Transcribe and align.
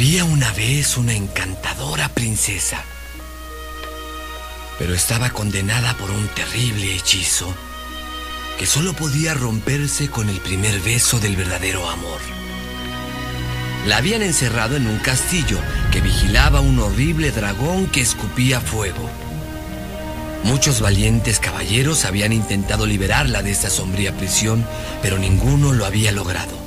Había 0.00 0.24
una 0.24 0.50
vez 0.54 0.96
una 0.96 1.12
encantadora 1.12 2.08
princesa, 2.08 2.82
pero 4.78 4.94
estaba 4.94 5.28
condenada 5.28 5.92
por 5.98 6.10
un 6.10 6.26
terrible 6.28 6.96
hechizo 6.96 7.54
que 8.58 8.64
solo 8.64 8.94
podía 8.94 9.34
romperse 9.34 10.08
con 10.08 10.30
el 10.30 10.40
primer 10.40 10.80
beso 10.80 11.20
del 11.20 11.36
verdadero 11.36 11.86
amor. 11.86 12.18
La 13.86 13.98
habían 13.98 14.22
encerrado 14.22 14.76
en 14.76 14.86
un 14.86 15.00
castillo 15.00 15.58
que 15.92 16.00
vigilaba 16.00 16.60
un 16.60 16.78
horrible 16.78 17.30
dragón 17.30 17.86
que 17.86 18.00
escupía 18.00 18.62
fuego. 18.62 19.10
Muchos 20.44 20.80
valientes 20.80 21.40
caballeros 21.40 22.06
habían 22.06 22.32
intentado 22.32 22.86
liberarla 22.86 23.42
de 23.42 23.50
esta 23.50 23.68
sombría 23.68 24.16
prisión, 24.16 24.66
pero 25.02 25.18
ninguno 25.18 25.74
lo 25.74 25.84
había 25.84 26.10
logrado. 26.10 26.59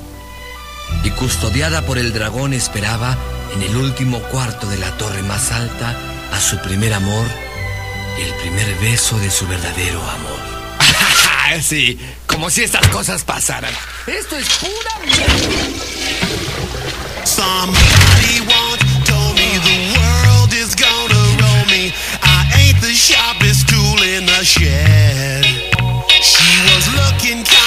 Y 1.04 1.10
custodiada 1.10 1.82
por 1.82 1.98
el 1.98 2.12
dragón 2.12 2.54
esperaba, 2.54 3.16
en 3.54 3.62
el 3.62 3.76
último 3.76 4.20
cuarto 4.20 4.66
de 4.66 4.78
la 4.78 4.90
torre 4.96 5.22
más 5.22 5.52
alta, 5.52 5.94
a 6.32 6.40
su 6.40 6.58
primer 6.58 6.94
amor 6.94 7.26
y 8.18 8.22
el 8.22 8.34
primer 8.34 8.74
beso 8.80 9.18
de 9.18 9.30
su 9.30 9.46
verdadero 9.46 10.00
amor. 10.02 10.54
sí, 11.62 11.98
como 12.26 12.50
si 12.50 12.62
estas 12.62 12.88
cosas 12.88 13.22
pasaran. 13.22 13.72
Esto 14.06 14.36
es 14.36 14.48
pura 14.48 14.98
mierda. 15.04 15.94
Somebody 17.24 18.40
once 18.40 18.84
told 19.06 19.34
me 19.34 19.58
the 19.60 19.98
world 19.98 20.52
is 20.52 20.74
gonna 20.74 21.22
roll 21.40 21.64
me. 21.66 21.92
I 22.22 22.46
ain't 22.58 22.80
the 22.80 22.92
sharpest 22.92 23.68
tool 23.68 24.02
in 24.02 24.26
the 24.26 24.44
shed. 24.44 25.44
She 26.22 26.48
was 26.66 26.88
looking 26.94 27.44
kind 27.44 27.63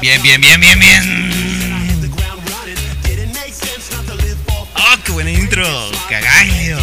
Bien, 0.00 0.22
bien, 0.22 0.40
bien, 0.40 0.58
bien, 0.58 0.78
bien. 0.78 1.30
Oh, 4.74 4.96
qué 5.04 5.12
buen 5.12 5.28
intro, 5.28 5.90
cagallo. 6.08 6.78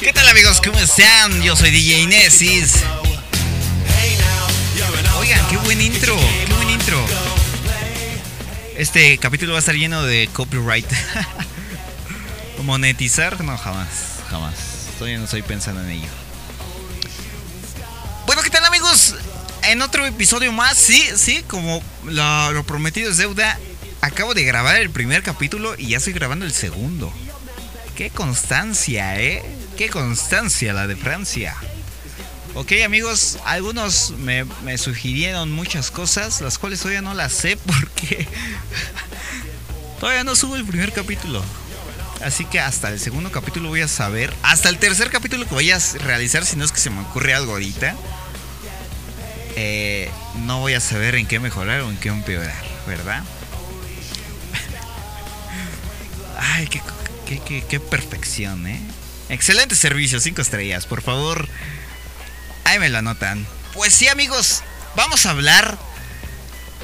¿Qué 0.00 0.12
tal 0.12 0.28
amigos? 0.28 0.60
¿Cómo 0.60 0.78
están? 0.78 1.42
Yo 1.42 1.56
soy 1.56 1.72
DJ 1.72 2.02
Inesis. 2.02 2.84
Oigan, 5.18 5.48
qué 5.48 5.56
buen 5.56 5.80
intro, 5.80 6.16
qué 6.46 6.54
buen 6.54 6.70
intro. 6.70 7.04
Este 8.76 9.18
capítulo 9.18 9.52
va 9.52 9.58
a 9.58 9.60
estar 9.60 9.74
lleno 9.74 10.04
de 10.04 10.28
copyright. 10.32 10.86
¿Monetizar? 12.62 13.42
No, 13.42 13.58
jamás, 13.58 13.88
jamás. 14.30 14.54
Todavía 14.98 15.18
no 15.18 15.24
estoy 15.24 15.42
pensando 15.42 15.82
en 15.82 15.90
ello. 15.90 16.08
En 19.64 19.80
otro 19.80 20.04
episodio 20.06 20.52
más, 20.52 20.76
sí, 20.76 21.02
sí, 21.16 21.44
como 21.46 21.82
lo, 22.04 22.52
lo 22.52 22.64
prometido 22.64 23.10
es 23.10 23.16
deuda. 23.16 23.58
Acabo 24.00 24.34
de 24.34 24.44
grabar 24.44 24.76
el 24.76 24.90
primer 24.90 25.22
capítulo 25.22 25.74
y 25.78 25.88
ya 25.88 25.98
estoy 25.98 26.12
grabando 26.12 26.44
el 26.44 26.52
segundo. 26.52 27.12
Qué 27.96 28.10
constancia, 28.10 29.20
¿eh? 29.20 29.42
Qué 29.76 29.88
constancia 29.88 30.72
la 30.72 30.86
de 30.86 30.96
Francia. 30.96 31.54
Ok 32.54 32.72
amigos, 32.84 33.38
algunos 33.46 34.12
me, 34.18 34.44
sugirieron 34.76 35.50
muchas 35.50 35.90
cosas, 35.90 36.42
las 36.42 36.58
cuales 36.58 36.80
todavía 36.80 37.00
no 37.00 37.14
las 37.14 37.32
sé 37.32 37.56
porque 37.66 38.28
todavía 40.00 40.22
no 40.22 40.36
subo 40.36 40.56
el 40.56 40.64
primer 40.66 40.92
capítulo. 40.92 41.42
Así 42.22 42.44
que 42.44 42.60
hasta 42.60 42.90
el 42.90 43.00
segundo 43.00 43.32
capítulo 43.32 43.70
voy 43.70 43.80
a 43.80 43.88
saber, 43.88 44.32
hasta 44.42 44.68
el 44.68 44.78
tercer 44.78 45.10
capítulo 45.10 45.46
que 45.46 45.54
voy 45.54 45.70
a 45.70 45.78
realizar, 46.04 46.44
si 46.44 46.56
no 46.56 46.64
es 46.64 46.72
que 46.72 46.78
se 46.78 46.90
me 46.90 47.00
ocurre 47.00 47.34
algo 47.34 47.52
ahorita, 47.52 47.96
eh, 49.56 50.10
no 50.44 50.60
voy 50.60 50.74
a 50.74 50.80
saber 50.80 51.14
en 51.14 51.26
qué 51.26 51.40
mejorar 51.40 51.80
o 51.82 51.90
en 51.90 51.96
qué 51.96 52.08
empeorar, 52.08 52.64
¿verdad? 52.86 53.22
Ay, 56.38 56.66
qué, 56.66 56.80
qué, 57.26 57.64
qué 57.68 57.80
perfección, 57.80 58.66
¿eh? 58.66 58.80
Excelente 59.28 59.74
servicio, 59.74 60.20
5 60.20 60.42
estrellas, 60.42 60.86
por 60.86 61.02
favor. 61.02 61.48
Ahí 62.64 62.78
me 62.78 62.88
lo 62.88 62.98
anotan. 62.98 63.46
Pues 63.72 63.94
sí, 63.94 64.08
amigos, 64.08 64.62
vamos 64.94 65.24
a 65.24 65.30
hablar 65.30 65.78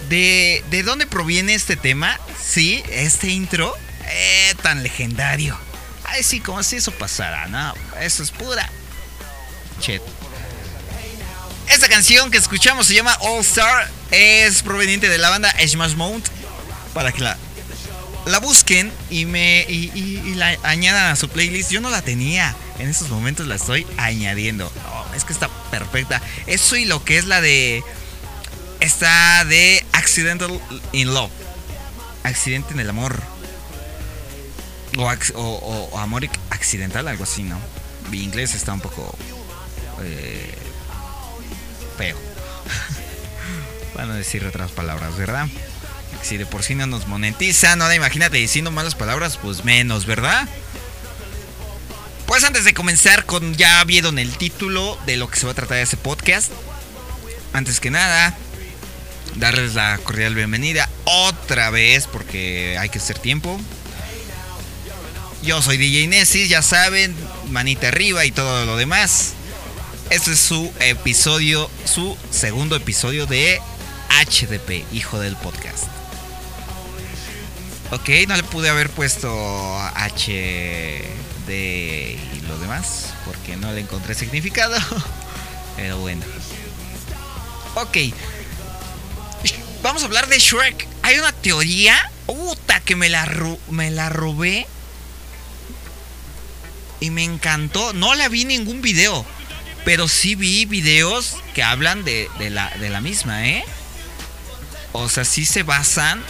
de, 0.08 0.64
de 0.70 0.82
dónde 0.82 1.06
proviene 1.06 1.54
este 1.54 1.76
tema. 1.76 2.18
Sí, 2.42 2.82
este 2.90 3.28
intro 3.28 3.74
eh, 4.06 4.54
tan 4.62 4.82
legendario. 4.82 5.58
Ay, 6.04 6.22
sí, 6.22 6.40
como 6.40 6.62
si 6.62 6.76
eso 6.76 6.92
pasara, 6.92 7.46
¿no? 7.48 7.74
Eso 8.00 8.22
es 8.22 8.30
pura. 8.30 8.70
Chet. 9.80 10.02
Esta 11.70 11.88
canción 11.88 12.30
que 12.30 12.38
escuchamos 12.38 12.86
se 12.86 12.94
llama 12.94 13.16
All 13.20 13.40
Star. 13.40 13.90
Es 14.10 14.62
proveniente 14.62 15.08
de 15.08 15.18
la 15.18 15.30
banda 15.30 15.54
Smash 15.66 15.94
Mount. 15.94 16.26
Para 16.94 17.12
que 17.12 17.20
la 17.20 17.36
la 18.28 18.40
busquen 18.40 18.92
y 19.10 19.24
me 19.24 19.64
y, 19.68 20.34
la 20.34 20.56
añadan 20.62 21.10
a 21.10 21.16
su 21.16 21.28
playlist. 21.28 21.70
Yo 21.70 21.80
no 21.80 21.90
la 21.90 22.02
tenía. 22.02 22.54
En 22.78 22.88
estos 22.88 23.08
momentos 23.08 23.46
la 23.46 23.56
estoy 23.56 23.86
añadiendo. 23.96 24.70
es 25.14 25.24
que 25.24 25.32
está 25.32 25.48
perfecta. 25.70 26.22
Eso 26.46 26.76
y 26.76 26.84
lo 26.84 27.04
que 27.04 27.18
es 27.18 27.24
la 27.24 27.40
de. 27.40 27.82
Está 28.80 29.44
de 29.44 29.84
Accidental 29.92 30.60
in 30.92 31.12
Love. 31.12 31.30
Accidente 32.22 32.74
en 32.74 32.80
el 32.80 32.90
amor. 32.90 33.20
O, 34.96 35.98
amor 35.98 36.28
accidental, 36.50 37.06
algo 37.08 37.24
así, 37.24 37.42
¿no? 37.42 37.58
Mi 38.10 38.22
inglés 38.22 38.54
está 38.54 38.72
un 38.72 38.80
poco. 38.80 39.16
Eh, 40.02 40.57
feo. 41.98 42.16
Van 43.94 44.10
a 44.10 44.14
decir 44.14 44.44
otras 44.44 44.70
palabras, 44.70 45.16
¿verdad? 45.16 45.48
Si 46.22 46.36
de 46.36 46.46
por 46.46 46.62
sí 46.62 46.74
no 46.74 46.86
nos 46.86 47.06
monetizan, 47.08 47.82
ahora 47.82 47.94
imagínate 47.94 48.38
diciendo 48.38 48.70
malas 48.70 48.94
palabras, 48.94 49.38
pues 49.42 49.64
menos, 49.64 50.06
¿verdad? 50.06 50.48
Pues 52.26 52.44
antes 52.44 52.64
de 52.64 52.74
comenzar 52.74 53.24
con 53.24 53.56
ya 53.56 53.82
vieron 53.84 54.18
el 54.18 54.36
título 54.36 54.98
de 55.06 55.16
lo 55.16 55.28
que 55.28 55.38
se 55.38 55.46
va 55.46 55.52
a 55.52 55.54
tratar 55.54 55.78
de 55.78 55.82
este 55.82 55.96
podcast. 55.96 56.52
Antes 57.52 57.80
que 57.80 57.90
nada, 57.90 58.36
darles 59.36 59.74
la 59.74 59.98
cordial 60.04 60.34
bienvenida 60.34 60.88
otra 61.04 61.70
vez 61.70 62.06
porque 62.06 62.76
hay 62.78 62.90
que 62.90 62.98
hacer 62.98 63.18
tiempo. 63.18 63.60
Yo 65.42 65.62
soy 65.62 65.78
DJ 65.78 66.08
Nessis, 66.08 66.48
ya 66.48 66.62
saben, 66.62 67.16
manita 67.50 67.88
arriba 67.88 68.24
y 68.24 68.30
todo 68.30 68.66
lo 68.66 68.76
demás. 68.76 69.34
Este 70.10 70.32
es 70.32 70.38
su 70.38 70.72
episodio, 70.80 71.70
su 71.84 72.16
segundo 72.30 72.76
episodio 72.76 73.26
de 73.26 73.60
HDP, 74.08 74.90
hijo 74.94 75.18
del 75.20 75.36
podcast. 75.36 75.84
Ok, 77.90 78.08
no 78.26 78.34
le 78.34 78.42
pude 78.42 78.70
haber 78.70 78.88
puesto 78.88 79.28
H, 79.94 81.04
D 81.46 82.18
y 82.34 82.40
lo 82.46 82.58
demás, 82.58 83.12
porque 83.26 83.56
no 83.58 83.70
le 83.72 83.82
encontré 83.82 84.14
significado. 84.14 84.78
Pero 85.76 85.98
bueno. 85.98 86.24
Ok. 87.74 87.98
Vamos 89.82 90.02
a 90.02 90.06
hablar 90.06 90.26
de 90.28 90.38
Shrek. 90.38 90.88
Hay 91.02 91.18
una 91.18 91.32
teoría. 91.32 91.94
Puta, 92.24 92.80
que 92.80 92.96
me 92.96 93.10
la, 93.10 93.30
me 93.70 93.90
la 93.90 94.08
robé. 94.08 94.66
Y 96.98 97.10
me 97.10 97.24
encantó. 97.24 97.92
No 97.92 98.14
la 98.14 98.28
vi 98.28 98.46
ningún 98.46 98.80
video. 98.80 99.26
Pero 99.88 100.06
sí 100.06 100.34
vi 100.34 100.66
videos 100.66 101.38
que 101.54 101.62
hablan 101.62 102.04
de, 102.04 102.28
la, 102.50 102.70
la 102.76 103.00
misma, 103.00 103.48
¿eh? 103.48 103.64
O 104.92 105.08
sea, 105.08 105.24
sí 105.24 105.46
se 105.46 105.62
basan 105.62 106.22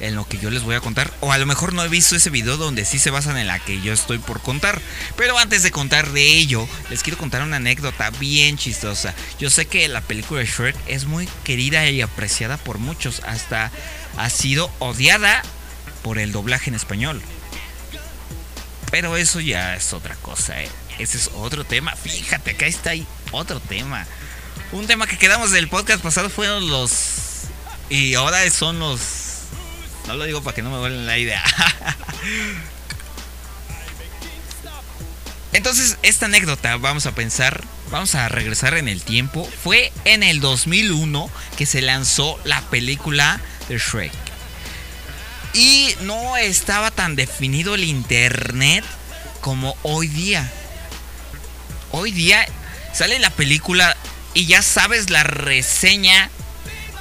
en 0.00 0.16
lo 0.16 0.26
que 0.26 0.38
yo 0.38 0.50
les 0.50 0.64
voy 0.64 0.74
a 0.74 0.80
contar. 0.80 1.14
O 1.20 1.30
a 1.30 1.38
lo 1.38 1.46
mejor 1.46 1.74
no 1.74 1.84
he 1.84 1.88
visto 1.88 2.16
ese 2.16 2.30
video 2.30 2.56
donde 2.56 2.84
sí 2.84 2.98
se 2.98 3.10
basan 3.10 3.36
en 3.36 3.46
la 3.46 3.60
que 3.60 3.80
yo 3.82 3.92
estoy 3.92 4.18
por 4.18 4.40
contar. 4.40 4.82
Pero 5.16 5.38
antes 5.38 5.62
de 5.62 5.70
contar 5.70 6.10
de 6.10 6.24
ello, 6.24 6.66
les 6.90 7.04
quiero 7.04 7.18
contar 7.18 7.40
una 7.40 7.58
anécdota 7.58 8.10
bien 8.10 8.58
chistosa. 8.58 9.14
Yo 9.38 9.48
sé 9.48 9.66
que 9.66 9.86
la 9.86 10.00
película 10.00 10.40
de 10.40 10.46
Shrek 10.46 10.74
es 10.88 11.04
muy 11.04 11.28
querida 11.44 11.88
y 11.88 12.02
apreciada 12.02 12.56
por 12.56 12.78
muchos. 12.78 13.22
Hasta 13.28 13.70
ha 14.16 14.28
sido 14.28 14.72
odiada 14.80 15.40
por 16.02 16.18
el 16.18 16.32
doblaje 16.32 16.68
en 16.68 16.74
español. 16.74 17.22
Pero 18.94 19.16
eso 19.16 19.40
ya 19.40 19.74
es 19.74 19.92
otra 19.92 20.14
cosa, 20.14 20.62
¿eh? 20.62 20.68
Ese 21.00 21.18
es 21.18 21.28
otro 21.34 21.64
tema. 21.64 21.96
Fíjate, 21.96 22.52
acá 22.52 22.66
está 22.66 22.90
ahí 22.90 23.04
otro 23.32 23.58
tema. 23.58 24.06
Un 24.70 24.86
tema 24.86 25.08
que 25.08 25.18
quedamos 25.18 25.50
del 25.50 25.66
podcast 25.66 26.00
pasado 26.00 26.30
fueron 26.30 26.70
los... 26.70 27.48
Y 27.90 28.14
ahora 28.14 28.48
son 28.50 28.78
los 28.78 29.00
no 30.06 30.14
lo 30.14 30.24
digo 30.26 30.44
para 30.44 30.54
que 30.54 30.62
no 30.62 30.70
me 30.70 30.78
vuelvan 30.78 31.06
la 31.06 31.18
idea. 31.18 31.42
Entonces, 35.52 35.98
esta 36.02 36.26
anécdota, 36.26 36.76
vamos 36.76 37.06
a 37.06 37.16
pensar, 37.16 37.64
vamos 37.90 38.14
a 38.14 38.28
regresar 38.28 38.76
en 38.76 38.86
el 38.86 39.02
tiempo. 39.02 39.50
Fue 39.64 39.92
en 40.04 40.22
el 40.22 40.38
2001 40.38 41.28
que 41.56 41.66
se 41.66 41.82
lanzó 41.82 42.38
la 42.44 42.60
película 42.70 43.40
de 43.68 43.76
Shrek. 43.76 44.23
Y 45.54 45.94
no 46.00 46.36
estaba 46.36 46.90
tan 46.90 47.14
definido 47.14 47.76
el 47.76 47.84
internet 47.84 48.84
como 49.40 49.76
hoy 49.84 50.08
día. 50.08 50.50
Hoy 51.92 52.10
día 52.10 52.44
sale 52.92 53.20
la 53.20 53.30
película 53.30 53.96
y 54.34 54.46
ya 54.46 54.62
sabes 54.62 55.10
la 55.10 55.22
reseña 55.22 56.28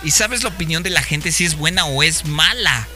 y 0.03 0.11
sabes 0.11 0.43
la 0.43 0.49
opinión 0.49 0.83
de 0.83 0.91
la 0.91 1.01
gente 1.01 1.31
si 1.31 1.45
es 1.45 1.55
buena 1.55 1.85
o 1.85 2.03
es 2.03 2.25
mala. 2.25 2.87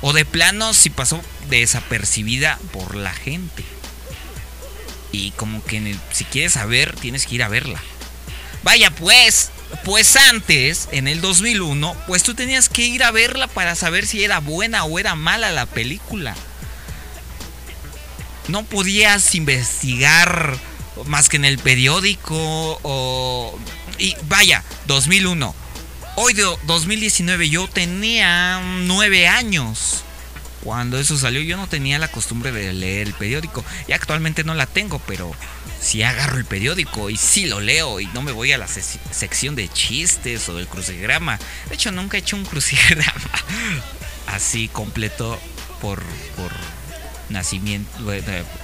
O 0.00 0.12
de 0.12 0.24
plano 0.24 0.74
si 0.74 0.90
pasó 0.90 1.22
desapercibida 1.48 2.58
por 2.72 2.96
la 2.96 3.12
gente. 3.12 3.64
Y 5.12 5.30
como 5.32 5.62
que 5.64 5.96
si 6.12 6.24
quieres 6.24 6.54
saber, 6.54 6.96
tienes 6.96 7.26
que 7.26 7.36
ir 7.36 7.44
a 7.44 7.48
verla. 7.48 7.80
Vaya 8.64 8.90
pues, 8.90 9.50
pues 9.84 10.16
antes, 10.16 10.88
en 10.92 11.08
el 11.08 11.20
2001, 11.20 11.96
pues 12.06 12.22
tú 12.22 12.34
tenías 12.34 12.68
que 12.68 12.86
ir 12.86 13.02
a 13.02 13.10
verla 13.10 13.46
para 13.46 13.74
saber 13.74 14.06
si 14.06 14.24
era 14.24 14.40
buena 14.40 14.84
o 14.84 14.98
era 14.98 15.14
mala 15.14 15.50
la 15.50 15.66
película. 15.66 16.34
No 18.48 18.64
podías 18.64 19.34
investigar 19.34 20.58
más 21.06 21.28
que 21.28 21.36
en 21.36 21.44
el 21.44 21.58
periódico 21.58 22.78
o... 22.82 23.58
Y 23.98 24.16
vaya, 24.28 24.64
2001. 24.86 25.54
Hoy 26.16 26.34
de 26.34 26.44
2019 26.64 27.48
yo 27.48 27.68
tenía 27.68 28.60
nueve 28.60 29.28
años. 29.28 30.02
Cuando 30.62 30.98
eso 30.98 31.16
salió 31.16 31.40
yo 31.40 31.56
no 31.56 31.68
tenía 31.68 31.98
la 31.98 32.08
costumbre 32.08 32.52
de 32.52 32.72
leer 32.72 33.06
el 33.06 33.14
periódico. 33.14 33.64
Y 33.88 33.92
actualmente 33.92 34.44
no 34.44 34.54
la 34.54 34.66
tengo, 34.66 35.00
pero 35.06 35.32
si 35.80 36.02
agarro 36.02 36.38
el 36.38 36.44
periódico 36.44 37.10
y 37.10 37.16
si 37.16 37.46
lo 37.46 37.60
leo 37.60 38.00
y 38.00 38.06
no 38.08 38.22
me 38.22 38.32
voy 38.32 38.52
a 38.52 38.58
la 38.58 38.68
sección 38.68 39.54
de 39.56 39.68
chistes 39.68 40.48
o 40.48 40.54
del 40.54 40.66
crucigrama. 40.66 41.38
De 41.68 41.74
hecho 41.74 41.90
nunca 41.90 42.16
he 42.16 42.20
hecho 42.20 42.36
un 42.36 42.44
crucigrama 42.46 43.14
así 44.26 44.68
completo 44.68 45.40
por, 45.80 46.02
por 46.36 46.52
nacimiento, 47.28 47.90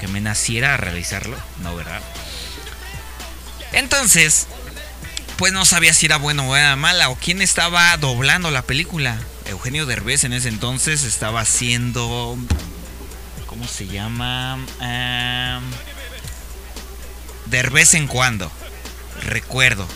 que 0.01 0.09
me 0.09 0.21
naciera 0.21 0.75
a 0.75 0.77
realizarlo. 0.77 1.37
No, 1.63 1.75
¿verdad? 1.75 2.03
Entonces, 3.73 4.47
pues 5.37 5.53
no 5.53 5.65
sabía 5.65 5.95
si 5.95 6.07
era 6.07 6.17
bueno 6.17 6.49
o 6.49 6.57
era 6.57 6.77
mala 6.77 7.09
o 7.09 7.17
quién 7.17 7.43
estaba 7.43 7.97
doblando 7.97 8.51
la 8.51 8.63
película. 8.63 9.19
Eugenio 9.47 9.87
Derbez 9.87 10.25
en 10.25 10.33
ese 10.33 10.49
entonces 10.49 11.05
estaba 11.05 11.41
haciendo. 11.41 12.37
¿Cómo 13.47 13.67
se 13.67 13.87
llama? 13.87 14.59
Uh, 17.47 17.51
Derbez 17.51 17.95
en 17.95 18.07
cuando. 18.07 18.51
Recuerdo. 19.23 19.87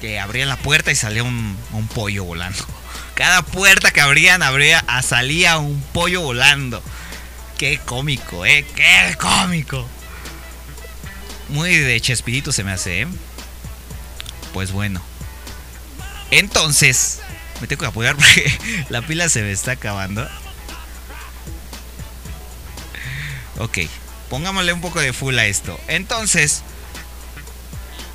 Que 0.00 0.18
abría 0.20 0.46
la 0.46 0.56
puerta 0.56 0.92
y 0.92 0.94
salía 0.94 1.22
un, 1.22 1.56
pollo 1.94 2.24
volando. 2.24 2.64
Cada 3.14 3.42
puerta 3.42 3.90
que 3.90 4.00
abrían, 4.00 4.42
abría, 4.42 4.84
ah, 4.86 5.02
salía 5.02 5.58
un 5.58 5.80
pollo 5.92 6.20
volando. 6.20 6.82
Qué 7.58 7.78
cómico, 7.78 8.44
eh. 8.44 8.66
Qué 8.74 9.16
cómico. 9.18 9.88
Muy 11.48 11.76
de 11.76 12.00
Chespirito 12.00 12.52
se 12.52 12.64
me 12.64 12.72
hace, 12.72 13.02
eh. 13.02 13.06
Pues 14.52 14.72
bueno. 14.72 15.00
Entonces, 16.30 17.20
me 17.60 17.66
tengo 17.66 17.80
que 17.80 17.86
apoyar 17.86 18.16
porque 18.16 18.58
la 18.88 19.02
pila 19.02 19.28
se 19.28 19.42
me 19.42 19.52
está 19.52 19.72
acabando. 19.72 20.28
Ok, 23.58 23.78
pongámosle 24.34 24.72
un 24.72 24.80
poco 24.80 24.98
de 24.98 25.12
full 25.12 25.38
a 25.38 25.46
esto. 25.46 25.78
Entonces, 25.86 26.62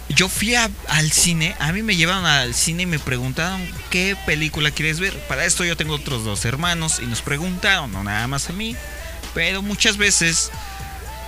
yo 0.10 0.28
fui 0.28 0.54
al 0.54 1.12
cine, 1.14 1.56
a 1.60 1.72
mí 1.72 1.82
me 1.82 1.96
llevaron 1.96 2.26
al 2.26 2.54
cine 2.54 2.84
y 2.84 2.86
me 2.86 3.00
preguntaron 3.00 3.66
qué 3.90 4.18
película 4.26 4.70
quieres 4.70 5.00
ver. 5.00 5.18
Para 5.30 5.46
esto 5.46 5.64
yo 5.64 5.78
tengo 5.78 5.96
otros 5.96 6.26
dos 6.26 6.44
hermanos 6.44 7.00
y 7.02 7.06
nos 7.06 7.22
preguntaron, 7.22 7.94
no 7.94 8.04
nada 8.04 8.28
más 8.28 8.50
a 8.50 8.52
mí, 8.52 8.76
pero 9.34 9.62
muchas 9.62 9.96
veces 9.96 10.52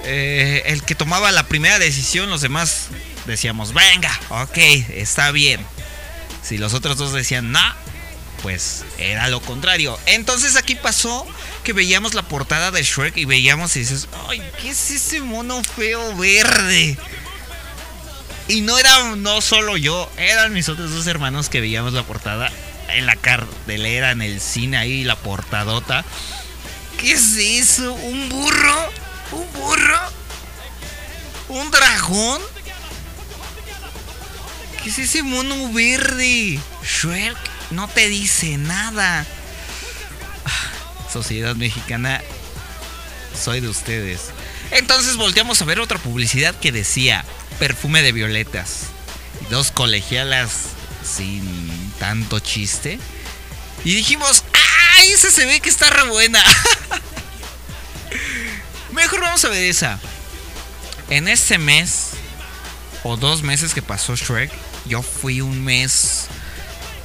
eh, 0.04 0.64
el 0.66 0.84
que 0.84 0.94
tomaba 0.94 1.32
la 1.32 1.44
primera 1.44 1.80
decisión, 1.80 2.30
los 2.30 2.42
demás 2.42 2.88
decíamos, 3.26 3.74
venga, 3.74 4.12
ok, 4.28 4.58
está 4.90 5.32
bien. 5.32 5.66
Si 6.44 6.58
los 6.58 6.74
otros 6.74 6.98
dos 6.98 7.14
decían, 7.14 7.54
no, 7.54 7.64
pues 8.42 8.84
era 8.98 9.30
lo 9.30 9.40
contrario. 9.40 9.98
Entonces 10.06 10.58
aquí 10.58 10.76
pasó 10.76 11.26
que 11.64 11.74
veíamos 11.74 12.14
la 12.14 12.24
portada 12.24 12.72
de 12.72 12.84
Shrek 12.84 13.18
y 13.18 13.26
veíamos 13.26 13.76
y 13.76 13.80
dices, 13.80 14.08
ay, 14.28 14.42
¿qué 14.62 14.70
es 14.70 14.92
ese 14.92 15.22
mono 15.22 15.64
feo 15.64 16.16
verde? 16.16 16.98
Y 18.48 18.62
no 18.62 18.78
era 18.78 19.16
no 19.16 19.42
solo 19.42 19.78
yo, 19.78 20.12
eran 20.18 20.54
mis 20.54 20.68
otros 20.70 20.92
dos 20.92 21.08
hermanos 21.08 21.50
que 21.50 21.62
veíamos 21.62 21.94
la 21.94 22.04
portada 22.04 22.52
en 22.90 23.06
la 23.06 23.16
cartelera, 23.16 24.12
en 24.12 24.22
el 24.22 24.42
cine 24.42 24.78
ahí, 24.78 25.04
la 25.04 25.16
portadota. 25.16 26.04
¿Qué 27.00 27.14
es 27.14 27.38
eso? 27.38 27.94
¿Un 27.94 28.30
burro? 28.30 28.90
¿Un 29.32 29.54
burro? 29.54 30.00
¿Un 31.50 31.72
dragón? 31.72 32.42
¿Qué 34.84 34.90
es 34.90 35.00
ese 35.00 35.24
mono 35.24 35.72
verde? 35.72 36.60
Shrek 36.84 37.38
no 37.72 37.88
te 37.88 38.10
dice 38.10 38.58
nada. 38.58 39.26
Sociedad 41.12 41.56
Mexicana, 41.56 42.22
soy 43.40 43.60
de 43.60 43.68
ustedes. 43.68 44.30
Entonces 44.72 45.18
volteamos 45.18 45.62
a 45.62 45.66
ver 45.66 45.80
otra 45.80 46.00
publicidad 46.00 46.56
que 46.56 46.72
decía 46.72 47.26
perfume 47.60 48.02
de 48.02 48.12
violetas. 48.12 48.84
Dos 49.50 49.72
colegialas 49.72 50.52
sin 51.04 51.94
tanto 52.00 52.40
chiste. 52.40 53.00
Y 53.84 53.96
dijimos, 53.96 54.44
¡ay! 54.98 55.12
Esa 55.12 55.32
se 55.32 55.46
ve 55.46 55.60
que 55.60 55.70
está 55.70 55.90
re 55.90 56.04
buena. 56.10 56.44
Mejor 58.94 59.22
vamos 59.22 59.44
a 59.44 59.50
ver 59.50 59.64
esa. 59.64 60.00
En 61.10 61.28
este 61.28 61.58
mes, 61.58 62.12
o 63.04 63.18
dos 63.18 63.42
meses 63.42 63.74
que 63.74 63.82
pasó 63.82 64.16
Shrek, 64.16 64.52
yo 64.86 65.02
fui 65.02 65.42
un 65.42 65.64
mes 65.64 66.28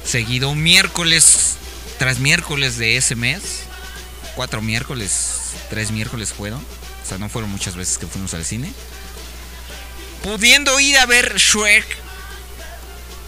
seguido, 0.05 0.55
miércoles 0.55 1.55
tras 1.97 2.19
miércoles 2.19 2.77
de 2.77 2.97
ese 2.97 3.15
mes. 3.15 3.66
Cuatro 4.37 4.61
miércoles, 4.61 5.55
tres 5.71 5.89
miércoles 5.89 6.31
fueron. 6.31 6.59
O 6.59 7.09
sea, 7.09 7.17
no 7.17 7.27
fueron 7.27 7.49
muchas 7.49 7.75
veces 7.75 7.97
que 7.97 8.05
fuimos 8.05 8.35
al 8.35 8.45
cine. 8.45 8.71
Pudiendo 10.21 10.79
ir 10.79 10.95
a 10.99 11.07
ver 11.07 11.37
Shrek, 11.37 11.83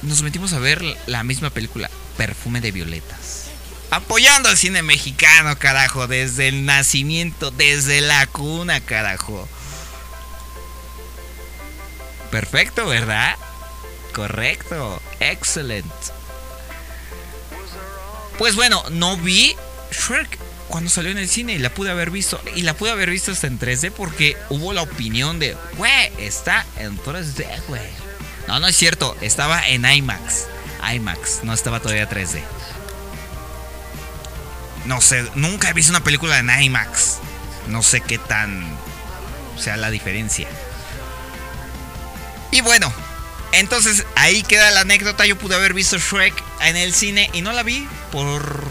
nos 0.03 0.21
metimos 0.21 0.53
a 0.53 0.59
ver 0.59 0.83
la 1.07 1.23
misma 1.23 1.49
película, 1.49 1.89
Perfume 2.15 2.61
de 2.61 2.71
Violetas. 2.71 3.45
Apoyando 3.89 4.49
al 4.49 4.57
cine 4.57 4.83
mexicano, 4.83 5.57
carajo, 5.57 6.05
desde 6.05 6.47
el 6.47 6.63
nacimiento, 6.65 7.49
desde 7.49 8.01
la 8.01 8.27
cuna, 8.27 8.79
carajo. 8.79 9.49
Perfecto, 12.29 12.85
¿verdad? 12.85 13.35
Correcto. 14.13 15.01
Excelente. 15.19 15.89
Pues 18.37 18.55
bueno, 18.55 18.83
no 18.91 19.17
vi 19.17 19.55
Shrek 19.91 20.48
cuando 20.69 20.89
salió 20.89 21.11
en 21.11 21.17
el 21.17 21.27
cine 21.27 21.53
y 21.53 21.57
la 21.57 21.73
pude 21.73 21.91
haber 21.91 22.11
visto. 22.11 22.39
Y 22.55 22.61
la 22.61 22.73
pude 22.75 22.91
haber 22.91 23.09
visto 23.09 23.31
hasta 23.31 23.47
en 23.47 23.59
3D 23.59 23.91
porque 23.91 24.37
hubo 24.49 24.71
la 24.71 24.83
opinión 24.83 25.39
de, 25.39 25.57
güey, 25.77 26.11
está 26.19 26.65
en 26.77 26.97
3D, 26.97 27.45
güey. 27.67 27.81
No, 28.47 28.59
no 28.59 28.67
es 28.67 28.75
cierto, 28.75 29.17
estaba 29.21 29.67
en 29.67 29.85
IMAX. 29.85 30.45
IMAX, 30.93 31.43
no 31.43 31.53
estaba 31.53 31.79
todavía 31.79 32.09
3D. 32.09 32.41
No 34.85 35.01
sé, 35.01 35.25
nunca 35.35 35.69
he 35.69 35.73
visto 35.73 35.91
una 35.91 36.03
película 36.03 36.39
en 36.39 36.49
IMAX. 36.49 37.17
No 37.67 37.83
sé 37.83 38.01
qué 38.01 38.17
tan 38.17 38.65
sea 39.57 39.77
la 39.77 39.91
diferencia. 39.91 40.47
Y 42.51 42.61
bueno, 42.61 42.91
entonces 43.51 44.05
ahí 44.15 44.41
queda 44.43 44.71
la 44.71 44.81
anécdota. 44.81 45.25
Yo 45.25 45.37
pude 45.37 45.55
haber 45.55 45.73
visto 45.73 45.97
Shrek 45.97 46.33
en 46.61 46.77
el 46.77 46.93
cine 46.93 47.29
y 47.33 47.41
no 47.41 47.51
la 47.51 47.63
vi 47.63 47.87
por 48.11 48.67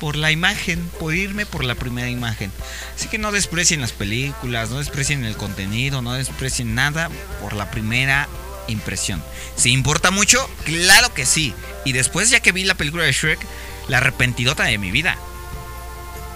por 0.00 0.16
la 0.16 0.30
imagen, 0.30 0.82
por 1.00 1.14
irme 1.14 1.46
por 1.46 1.64
la 1.64 1.74
primera 1.74 2.08
imagen. 2.08 2.52
Así 2.94 3.08
que 3.08 3.18
no 3.18 3.32
desprecien 3.32 3.80
las 3.80 3.92
películas, 3.92 4.70
no 4.70 4.78
desprecien 4.78 5.24
el 5.24 5.36
contenido, 5.36 6.02
no 6.02 6.14
desprecien 6.14 6.74
nada 6.74 7.10
por 7.40 7.54
la 7.54 7.70
primera 7.70 8.28
impresión. 8.68 9.22
Si 9.56 9.70
importa 9.72 10.10
mucho, 10.10 10.48
claro 10.64 11.12
que 11.14 11.26
sí. 11.26 11.54
Y 11.84 11.92
después 11.92 12.30
ya 12.30 12.40
que 12.40 12.52
vi 12.52 12.64
la 12.64 12.74
película 12.74 13.04
de 13.04 13.12
Shrek, 13.12 13.40
la 13.88 13.98
arrepentidota 13.98 14.64
de 14.64 14.78
mi 14.78 14.90
vida. 14.90 15.16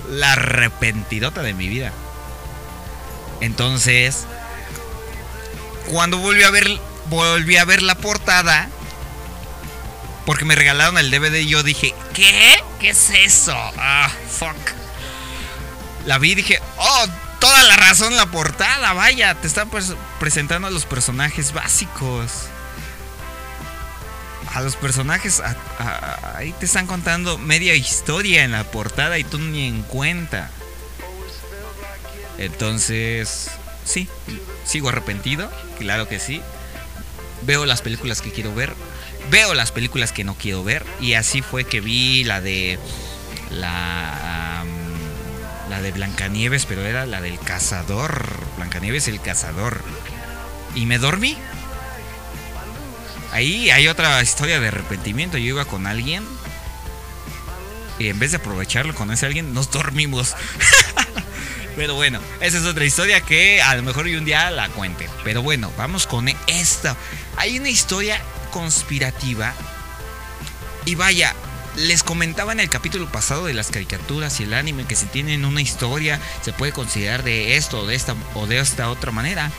La 0.08 0.32
arrepentidota 0.32 1.42
de 1.42 1.54
mi 1.54 1.68
vida. 1.68 1.92
Entonces, 3.40 4.26
cuando 5.88 6.18
volví 6.18 6.42
a 6.42 6.50
ver 6.50 6.80
volví 7.10 7.56
a 7.56 7.64
ver 7.64 7.82
la 7.82 7.96
portada 7.96 8.70
porque 10.30 10.44
me 10.44 10.54
regalaron 10.54 10.96
el 10.96 11.10
DVD 11.10 11.40
y 11.40 11.48
yo 11.48 11.64
dije, 11.64 11.92
¿qué? 12.14 12.62
¿Qué 12.78 12.90
es 12.90 13.10
eso? 13.10 13.52
Ah, 13.76 14.08
fuck. 14.28 14.54
La 16.06 16.18
vi 16.18 16.30
y 16.30 16.34
dije, 16.36 16.60
oh, 16.76 17.06
toda 17.40 17.64
la 17.64 17.74
razón 17.74 18.14
la 18.14 18.26
portada, 18.26 18.92
vaya, 18.92 19.34
te 19.34 19.48
están 19.48 19.68
presentando 20.20 20.68
a 20.68 20.70
los 20.70 20.84
personajes 20.84 21.52
básicos. 21.52 22.30
a 24.54 24.60
los 24.60 24.76
personajes, 24.76 25.42
ahí 26.36 26.52
te 26.60 26.66
están 26.66 26.86
contando 26.86 27.36
media 27.36 27.74
historia 27.74 28.44
en 28.44 28.52
la 28.52 28.62
portada 28.62 29.18
y 29.18 29.24
tú 29.24 29.40
ni 29.40 29.66
en 29.66 29.82
cuenta. 29.82 30.48
Entonces, 32.38 33.50
sí, 33.84 34.08
sigo 34.64 34.90
arrepentido, 34.90 35.50
claro 35.76 36.06
que 36.06 36.20
sí. 36.20 36.40
Veo 37.42 37.66
las 37.66 37.82
películas 37.82 38.22
que 38.22 38.30
quiero 38.30 38.54
ver, 38.54 38.72
veo 39.30 39.54
las 39.54 39.72
películas 39.72 40.12
que 40.12 40.24
no 40.24 40.34
quiero 40.34 40.64
ver 40.64 40.84
y 41.00 41.14
así 41.14 41.42
fue 41.42 41.64
que 41.64 41.80
vi 41.80 42.24
la 42.24 42.40
de 42.40 42.78
la 43.50 44.64
la 45.68 45.80
de 45.80 45.92
Blancanieves, 45.92 46.66
pero 46.66 46.84
era 46.84 47.06
la 47.06 47.20
del 47.20 47.38
cazador. 47.38 48.40
Blancanieves 48.56 49.06
el 49.06 49.20
cazador. 49.20 49.82
Y 50.74 50.84
me 50.86 50.98
dormí. 50.98 51.36
Ahí 53.32 53.70
hay 53.70 53.86
otra 53.86 54.20
historia 54.20 54.58
de 54.58 54.68
arrepentimiento. 54.68 55.38
Yo 55.38 55.46
iba 55.46 55.64
con 55.64 55.86
alguien 55.86 56.24
y 58.00 58.08
en 58.08 58.18
vez 58.18 58.30
de 58.30 58.38
aprovecharlo 58.38 58.94
con 58.94 59.12
ese 59.12 59.26
alguien, 59.26 59.52
nos 59.52 59.70
dormimos. 59.70 60.34
Pero 61.76 61.94
bueno, 61.94 62.18
esa 62.40 62.58
es 62.58 62.64
otra 62.64 62.84
historia 62.84 63.20
que 63.20 63.60
a 63.62 63.76
lo 63.76 63.82
mejor 63.82 64.06
un 64.06 64.24
día 64.24 64.50
la 64.50 64.70
cuente. 64.70 65.08
Pero 65.22 65.42
bueno, 65.42 65.70
vamos 65.76 66.06
con 66.06 66.28
esta. 66.46 66.96
Hay 67.36 67.58
una 67.58 67.68
historia 67.68 68.20
conspirativa. 68.50 69.54
Y 70.84 70.94
vaya, 70.94 71.34
les 71.76 72.02
comentaba 72.02 72.52
en 72.52 72.60
el 72.60 72.68
capítulo 72.68 73.10
pasado 73.10 73.46
de 73.46 73.54
las 73.54 73.70
caricaturas 73.70 74.40
y 74.40 74.44
el 74.44 74.54
anime 74.54 74.86
que 74.86 74.96
si 74.96 75.06
tienen 75.06 75.44
una 75.44 75.60
historia 75.60 76.20
se 76.42 76.52
puede 76.52 76.72
considerar 76.72 77.22
de 77.22 77.56
esto 77.56 77.80
o 77.80 77.86
de 77.86 77.94
esta 77.94 78.14
o 78.34 78.46
de 78.46 78.58
esta 78.58 78.90
otra 78.90 79.12
manera. 79.12 79.50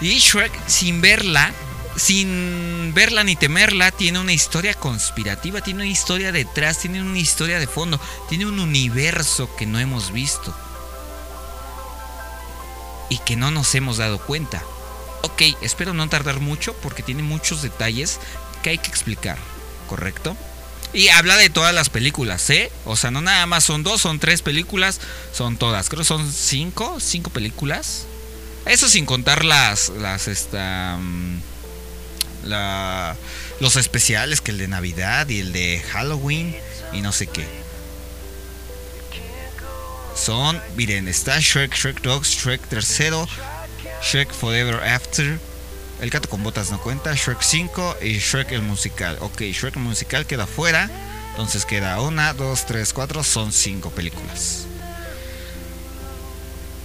Y 0.00 0.18
Shrek 0.18 0.52
sin 0.66 1.00
verla, 1.00 1.52
sin 1.96 2.92
verla 2.94 3.24
ni 3.24 3.36
temerla, 3.36 3.90
tiene 3.90 4.18
una 4.18 4.32
historia 4.32 4.74
conspirativa, 4.74 5.60
tiene 5.60 5.82
una 5.82 5.90
historia 5.90 6.32
detrás, 6.32 6.78
tiene 6.78 7.02
una 7.02 7.18
historia 7.18 7.58
de 7.58 7.66
fondo, 7.66 8.00
tiene 8.28 8.46
un 8.46 8.58
universo 8.58 9.54
que 9.56 9.66
no 9.66 9.78
hemos 9.78 10.12
visto. 10.12 10.54
Y 13.08 13.18
que 13.18 13.36
no 13.36 13.50
nos 13.50 13.74
hemos 13.74 13.96
dado 13.96 14.18
cuenta. 14.18 14.62
Ok, 15.22 15.42
espero 15.62 15.94
no 15.94 16.08
tardar 16.08 16.40
mucho 16.40 16.74
porque 16.74 17.02
tiene 17.02 17.22
muchos 17.22 17.62
detalles 17.62 18.18
que 18.62 18.70
hay 18.70 18.78
que 18.78 18.88
explicar, 18.88 19.38
¿correcto? 19.88 20.36
Y 20.92 21.08
habla 21.08 21.36
de 21.36 21.50
todas 21.50 21.72
las 21.72 21.88
películas, 21.88 22.50
¿eh? 22.50 22.72
O 22.84 22.96
sea, 22.96 23.10
no 23.10 23.20
nada 23.20 23.46
más 23.46 23.62
son 23.64 23.82
dos, 23.82 24.00
son 24.00 24.18
tres 24.18 24.42
películas, 24.42 25.00
son 25.32 25.56
todas. 25.56 25.88
Creo 25.88 26.00
que 26.00 26.04
son 26.06 26.32
cinco, 26.32 26.98
cinco 27.00 27.30
películas. 27.30 28.06
Eso 28.66 28.88
sin 28.88 29.06
contar 29.06 29.44
las, 29.44 29.90
las, 29.90 30.26
esta, 30.26 30.96
mm, 31.00 31.40
la, 32.44 33.16
los 33.60 33.76
especiales, 33.76 34.40
que 34.40 34.50
el 34.50 34.58
de 34.58 34.68
Navidad 34.68 35.28
y 35.28 35.40
el 35.40 35.52
de 35.52 35.80
Halloween 35.92 36.56
y 36.92 37.02
no 37.02 37.12
sé 37.12 37.28
qué. 37.28 37.46
Son, 40.16 40.60
miren, 40.76 41.06
está 41.08 41.38
Shrek, 41.38 41.74
Shrek 41.74 42.02
Dogs, 42.02 42.30
Shrek 42.30 42.60
tercero, 42.66 43.28
Shrek 44.02 44.32
Forever 44.32 44.82
After, 44.82 45.38
el 46.00 46.10
gato 46.10 46.28
con 46.28 46.42
botas 46.42 46.70
no 46.70 46.80
cuenta. 46.80 47.14
Shrek 47.14 47.42
5 47.42 47.98
y 48.02 48.18
Shrek 48.18 48.52
el 48.52 48.62
musical. 48.62 49.18
Ok, 49.20 49.42
Shrek 49.42 49.76
el 49.76 49.82
musical 49.82 50.26
queda 50.26 50.46
fuera. 50.46 50.90
Entonces 51.30 51.64
queda 51.64 52.00
una, 52.00 52.32
dos, 52.32 52.66
tres, 52.66 52.92
cuatro. 52.92 53.22
Son 53.22 53.52
cinco 53.52 53.90
películas. 53.90 54.66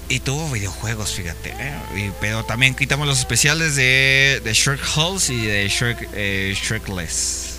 Y 0.10 0.20
tuvo 0.20 0.52
videojuegos, 0.52 1.14
fíjate. 1.14 1.54
¿eh? 1.58 2.12
pero 2.20 2.44
también 2.44 2.76
quitamos 2.76 3.08
los 3.08 3.20
especiales 3.20 3.76
de, 3.76 4.42
de 4.44 4.54
Shrek 4.54 4.82
Halls 4.96 5.30
y 5.30 5.46
de 5.46 5.68
Shrek, 5.68 6.10
eh, 6.14 6.56
Shrekless. 6.56 7.56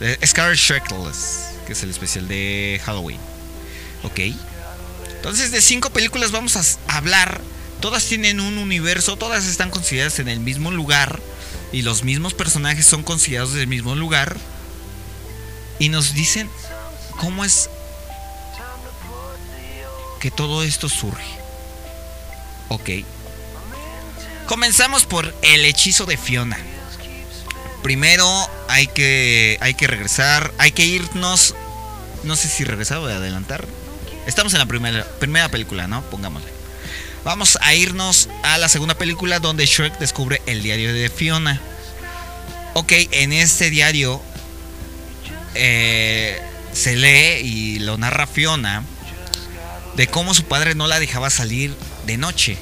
De 0.00 0.18
Scar 0.26 0.54
Shrekless, 0.54 1.50
que 1.66 1.72
es 1.72 1.82
el 1.82 1.90
especial 1.90 2.26
de 2.26 2.80
Halloween. 2.84 3.20
Ok. 4.02 4.20
Entonces 5.16 5.52
de 5.52 5.60
cinco 5.60 5.90
películas 5.90 6.32
vamos 6.32 6.56
a 6.56 6.96
hablar 6.96 7.40
Todas 7.80 8.04
tienen 8.04 8.40
un 8.40 8.58
universo, 8.58 9.16
todas 9.16 9.46
están 9.46 9.70
consideradas 9.70 10.18
en 10.18 10.28
el 10.28 10.40
mismo 10.40 10.70
lugar 10.70 11.18
y 11.72 11.82
los 11.82 12.04
mismos 12.04 12.34
personajes 12.34 12.84
son 12.84 13.02
considerados 13.02 13.54
del 13.54 13.68
mismo 13.68 13.94
lugar. 13.94 14.36
Y 15.78 15.88
nos 15.88 16.12
dicen 16.12 16.50
cómo 17.18 17.42
es 17.44 17.70
que 20.20 20.30
todo 20.30 20.62
esto 20.62 20.90
surge. 20.90 21.24
Ok. 22.68 22.90
Comenzamos 24.46 25.06
por 25.06 25.34
el 25.42 25.64
hechizo 25.64 26.04
de 26.04 26.18
Fiona. 26.18 26.58
Primero 27.82 28.28
hay 28.68 28.88
que, 28.88 29.56
hay 29.62 29.72
que 29.72 29.86
regresar, 29.86 30.52
hay 30.58 30.72
que 30.72 30.84
irnos. 30.84 31.54
No 32.24 32.36
sé 32.36 32.48
si 32.48 32.64
regresar 32.64 32.98
o 32.98 33.06
adelantar. 33.06 33.66
Estamos 34.26 34.52
en 34.52 34.58
la 34.58 34.66
primera, 34.66 35.04
primera 35.18 35.48
película, 35.48 35.86
¿no? 35.86 36.02
Pongámosle. 36.10 36.59
Vamos 37.24 37.58
a 37.60 37.74
irnos 37.74 38.28
a 38.42 38.56
la 38.56 38.68
segunda 38.70 38.94
película 38.94 39.40
donde 39.40 39.66
Shrek 39.66 39.98
descubre 39.98 40.40
el 40.46 40.62
diario 40.62 40.94
de 40.94 41.10
Fiona. 41.10 41.60
Ok, 42.72 42.92
en 43.10 43.32
este 43.32 43.68
diario 43.68 44.22
eh, 45.54 46.40
se 46.72 46.96
lee 46.96 47.46
y 47.46 47.78
lo 47.80 47.98
narra 47.98 48.26
Fiona 48.26 48.84
de 49.96 50.06
cómo 50.06 50.32
su 50.32 50.44
padre 50.44 50.74
no 50.74 50.86
la 50.86 50.98
dejaba 50.98 51.28
salir 51.28 51.76
de 52.06 52.16
noche. 52.16 52.56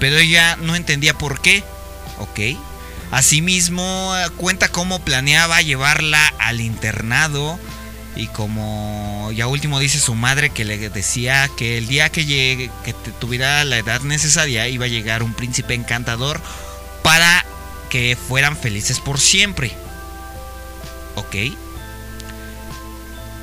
Pero 0.00 0.16
ella 0.16 0.56
no 0.56 0.74
entendía 0.74 1.12
por 1.12 1.42
qué. 1.42 1.62
Ok. 2.20 2.58
Asimismo, 3.10 4.14
cuenta 4.36 4.68
cómo 4.68 5.04
planeaba 5.04 5.60
llevarla 5.60 6.26
al 6.38 6.62
internado 6.62 7.58
y 8.18 8.26
como 8.26 9.30
ya 9.32 9.46
último 9.46 9.78
dice 9.78 10.00
su 10.00 10.16
madre 10.16 10.50
que 10.50 10.64
le 10.64 10.76
decía 10.90 11.48
que 11.56 11.78
el 11.78 11.86
día 11.86 12.10
que 12.10 12.26
llegue, 12.26 12.68
que 12.84 12.92
tuviera 12.92 13.64
la 13.64 13.78
edad 13.78 14.00
necesaria, 14.00 14.66
iba 14.66 14.86
a 14.86 14.88
llegar 14.88 15.22
un 15.22 15.34
príncipe 15.34 15.74
encantador 15.74 16.40
para 17.04 17.46
que 17.88 18.16
fueran 18.16 18.56
felices 18.56 18.98
por 18.98 19.20
siempre. 19.20 19.70
¿Ok? 21.14 21.36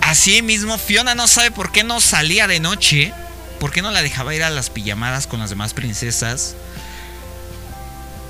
Así 0.01 0.41
mismo, 0.41 0.77
Fiona 0.77 1.15
no 1.15 1.27
sabe 1.27 1.51
por 1.51 1.72
qué 1.72 1.86
no 1.86 2.01
salía 2.01 2.46
de 2.46 2.60
noche. 2.60 3.13
¿Por 3.62 3.72
qué 3.72 3.82
no 3.82 3.91
la 3.91 4.01
dejaba 4.01 4.36
ir 4.36 4.44
a 4.44 4.50
las 4.50 4.70
pijamadas 4.70 5.25
con 5.25 5.39
las 5.39 5.50
demás 5.50 5.74
princesas? 5.74 6.53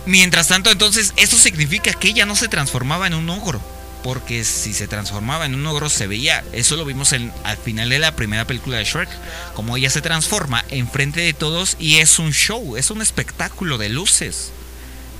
Mientras 0.06 0.48
tanto, 0.48 0.70
entonces, 0.70 1.12
eso 1.18 1.38
significa 1.38 1.92
que 1.94 2.10
ella 2.10 2.28
no 2.28 2.36
se 2.36 2.48
transformaba 2.48 3.08
en 3.08 3.16
un 3.16 3.28
ogro 3.32 3.75
porque 4.06 4.44
si 4.46 4.76
se 4.76 4.88
transformaba 4.88 5.48
en 5.48 5.56
un 5.56 5.66
ogro 5.66 5.90
se 5.90 6.06
veía. 6.06 6.44
Eso 6.54 6.76
lo 6.76 6.86
vimos 6.86 7.12
al 7.12 7.58
final 7.58 7.90
de 7.90 7.98
la 7.98 8.16
primera 8.16 8.46
película 8.46 8.78
de 8.78 8.84
Shrek, 8.84 9.10
como 9.56 9.76
ella 9.76 9.90
se 9.90 10.00
transforma 10.00 10.64
enfrente 10.70 11.22
de 11.22 11.34
todos 11.34 11.76
y 11.80 11.96
es 11.98 12.20
un 12.20 12.32
show, 12.32 12.78
es 12.78 12.92
un 12.92 13.02
espectáculo 13.02 13.80
de 13.80 13.90
luces 13.90 14.52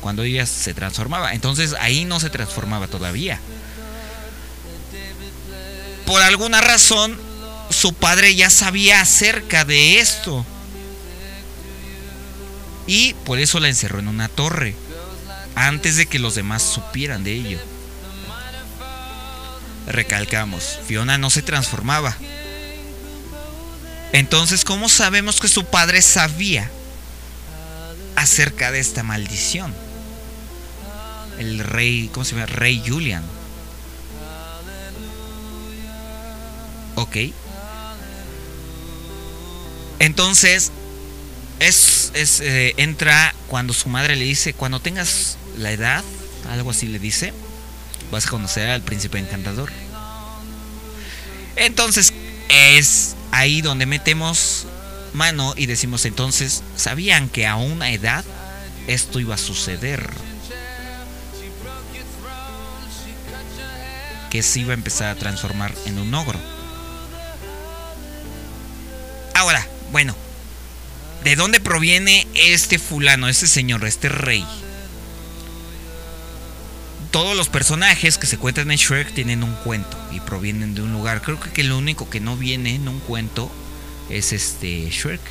cuando 0.02 0.22
ella 0.22 0.46
se 0.46 0.76
transformaba. 0.76 1.34
Entonces 1.34 1.74
ahí 1.80 2.06
no 2.06 2.20
se 2.20 2.30
transformaba 2.30 2.88
todavía. 2.88 3.40
Por 6.06 6.22
alguna 6.22 6.62
razón, 6.62 7.18
su 7.72 7.92
padre 7.96 8.36
ya 8.36 8.52
sabía 8.52 9.02
acerca 9.02 9.66
de 9.66 9.98
esto. 9.98 10.46
Y 12.86 13.16
por 13.26 13.40
eso 13.40 13.60
la 13.60 13.68
encerró 13.68 13.98
en 13.98 14.10
una 14.10 14.28
torre, 14.28 14.76
antes 15.56 15.96
de 15.98 16.06
que 16.06 16.20
los 16.20 16.36
demás 16.36 16.62
supieran 16.62 17.24
de 17.24 17.32
ello. 17.34 17.75
Recalcamos, 19.88 20.80
Fiona 20.88 21.18
no 21.18 21.30
se 21.30 21.42
transformaba. 21.42 22.16
Entonces, 24.14 24.64
¿cómo 24.64 24.90
sabemos 24.90 25.40
que 25.40 25.48
su 25.48 25.66
padre 25.66 26.02
sabía 26.02 26.70
acerca 28.16 28.72
de 28.72 28.80
esta 28.80 29.04
maldición? 29.04 29.74
El 31.38 31.60
rey, 31.60 32.10
¿cómo 32.14 32.24
se 32.24 32.34
llama? 32.34 32.46
Rey 32.46 32.82
Julian. 32.86 33.24
Ok. 36.96 37.18
Entonces, 40.00 40.72
es, 41.60 42.12
eh, 42.16 42.74
entra 42.78 43.34
cuando 43.48 43.74
su 43.74 43.90
madre 43.90 44.16
le 44.16 44.26
dice, 44.26 44.54
cuando 44.54 44.80
tengas 44.80 45.38
la 45.58 45.72
edad, 45.72 46.04
algo 46.50 46.72
así 46.72 46.88
le 46.88 47.00
dice, 47.00 47.34
vas 48.12 48.28
a 48.28 48.30
conocer 48.30 48.70
al 48.70 48.82
príncipe 48.82 49.20
encantador. 49.20 49.72
Entonces 51.56 52.14
es 52.50 53.16
ahí 53.32 53.62
donde 53.62 53.86
metemos 53.86 54.68
mano 55.14 55.54
y 55.56 55.66
decimos 55.66 56.06
entonces, 56.06 56.64
¿sabían 56.76 57.30
que 57.30 57.48
a 57.48 57.56
una 57.56 57.92
edad 57.92 58.24
esto 58.88 59.20
iba 59.20 59.36
a 59.36 59.40
suceder? 59.40 60.10
Que 64.30 64.44
se 64.44 64.60
iba 64.60 64.72
a 64.72 64.76
empezar 64.76 65.10
a 65.10 65.16
transformar 65.16 65.74
en 65.86 65.98
un 65.98 66.14
ogro. 66.14 66.40
Ahora, 69.34 69.66
bueno, 69.92 70.16
¿de 71.24 71.36
dónde 71.36 71.60
proviene 71.60 72.28
este 72.36 72.80
fulano, 72.80 73.30
este 73.30 73.48
señor, 73.48 73.86
este 73.86 74.10
rey? 74.10 74.46
Todos 77.16 77.38
los 77.38 77.48
personajes 77.48 78.18
que 78.18 78.28
se 78.28 78.38
cuentan 78.38 78.72
en 78.72 78.78
Shrek 78.78 79.14
tienen 79.14 79.42
un 79.42 79.54
cuento 79.64 79.98
y 80.12 80.20
provienen 80.20 80.76
de 80.76 80.82
un 80.82 80.92
lugar. 80.92 81.22
Creo 81.22 81.40
que 81.40 81.64
lo 81.64 81.78
único 81.78 82.10
que 82.10 82.20
no 82.20 82.36
viene 82.36 82.76
en 82.76 82.90
un 82.90 83.00
cuento 83.00 83.50
es 84.10 84.34
este 84.34 84.90
Shrek. 84.90 85.22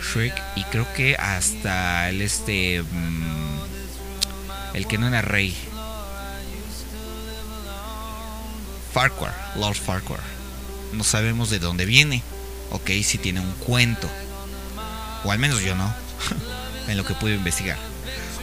Shrek 0.00 0.40
y 0.54 0.62
creo 0.66 0.86
que 0.94 1.16
hasta 1.16 2.10
el 2.10 2.22
este 2.22 2.80
mm, 2.80 3.58
el 4.74 4.86
que 4.86 4.98
no 4.98 5.08
era 5.08 5.20
rey. 5.20 5.52
Farquhar, 8.94 9.34
Lord 9.56 9.78
Farquhar. 9.78 10.22
No 10.92 11.02
sabemos 11.02 11.50
de 11.50 11.58
dónde 11.58 11.86
viene. 11.86 12.22
Ok, 12.70 12.90
si 13.02 13.18
tiene 13.18 13.40
un 13.40 13.52
cuento. 13.54 14.08
O 15.24 15.32
al 15.32 15.40
menos 15.40 15.60
yo 15.60 15.74
no. 15.74 15.92
en 16.86 16.96
lo 16.96 17.04
que 17.04 17.14
puedo 17.14 17.34
investigar. 17.34 17.89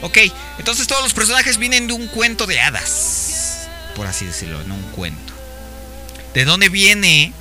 Ok, 0.00 0.18
entonces 0.58 0.86
todos 0.86 1.02
los 1.02 1.14
personajes 1.14 1.58
vienen 1.58 1.86
de 1.88 1.92
un 1.92 2.06
cuento 2.08 2.46
de 2.46 2.60
hadas. 2.60 3.68
Por 3.96 4.06
así 4.06 4.26
decirlo, 4.26 4.60
en 4.60 4.70
un 4.70 4.82
cuento. 4.92 5.32
¿De 6.34 6.44
dónde 6.44 6.68
viene 6.68 7.32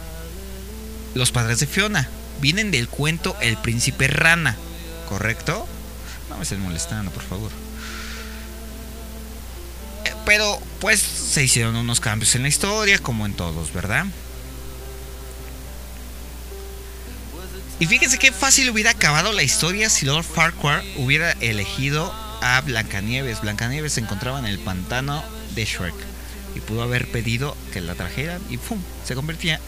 los 1.14 1.32
padres 1.32 1.60
de 1.60 1.68
Fiona? 1.68 2.10
Vienen 2.40 2.72
del 2.72 2.88
cuento 2.88 3.36
El 3.42 3.58
príncipe 3.58 4.08
rana, 4.08 4.56
¿correcto? 5.08 5.68
No 6.30 6.38
me 6.38 6.44
estén 6.44 6.62
molestando, 6.62 7.12
por 7.12 7.24
favor. 7.24 7.52
Eh, 10.06 10.14
pero 10.26 10.60
pues 10.80 11.00
se 11.00 11.44
hicieron 11.44 11.76
unos 11.76 12.00
cambios 12.00 12.34
en 12.36 12.44
la 12.44 12.48
historia, 12.48 12.98
como 13.00 13.26
en 13.26 13.34
todos, 13.34 13.72
¿verdad? 13.74 14.06
Y 17.80 17.86
fíjense 17.86 18.18
qué 18.18 18.32
fácil 18.32 18.70
hubiera 18.72 18.92
acabado 18.92 19.32
la 19.34 19.44
historia 19.44 19.90
si 19.90 20.08
Lord 20.08 20.24
Farquhar 20.24 20.84
hubiera 20.96 21.34
elegido 21.34 22.12
a 22.42 22.62
Blancanieves. 22.62 23.42
Blancanieves 23.42 23.94
se 23.94 24.02
encontraba 24.02 24.40
en 24.40 24.46
el 24.46 24.60
pantano 24.60 25.24
de 25.56 25.66
Shrek 25.66 25.96
y 26.56 26.60
pudo 26.60 26.84
haber 26.84 27.10
pedido 27.12 27.56
que 27.72 27.82
la 27.82 27.96
trajeran 27.96 28.42
y 28.50 28.58
¡pum! 28.58 28.80
se 29.06 29.16
convertía 29.16 29.60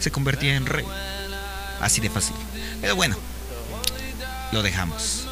se 0.00 0.10
convertía 0.10 0.56
en 0.56 0.66
rey. 0.66 0.84
Así 1.80 2.00
de 2.00 2.10
fácil. 2.10 2.36
Pero 2.80 2.96
bueno, 2.96 3.16
lo 4.52 4.62
dejamos. 4.62 5.26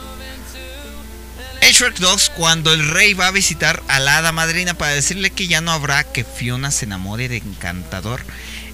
En 1.61 1.73
Shrek 1.73 1.97
2, 1.97 2.31
cuando 2.37 2.73
el 2.75 2.91
rey 2.91 3.15
va 3.15 3.29
a 3.29 3.31
visitar 3.31 3.83
a 3.89 3.99
la 3.99 4.19
hada 4.19 4.33
madrina 4.33 4.75
para 4.75 4.93
decirle 4.93 5.31
que 5.31 5.47
ya 5.47 5.61
no 5.61 5.73
habrá 5.73 6.05
que 6.05 6.25
Fiona 6.25 6.71
se 6.71 6.85
enamore 6.85 7.29
de 7.29 7.39
Encantador, 7.39 8.21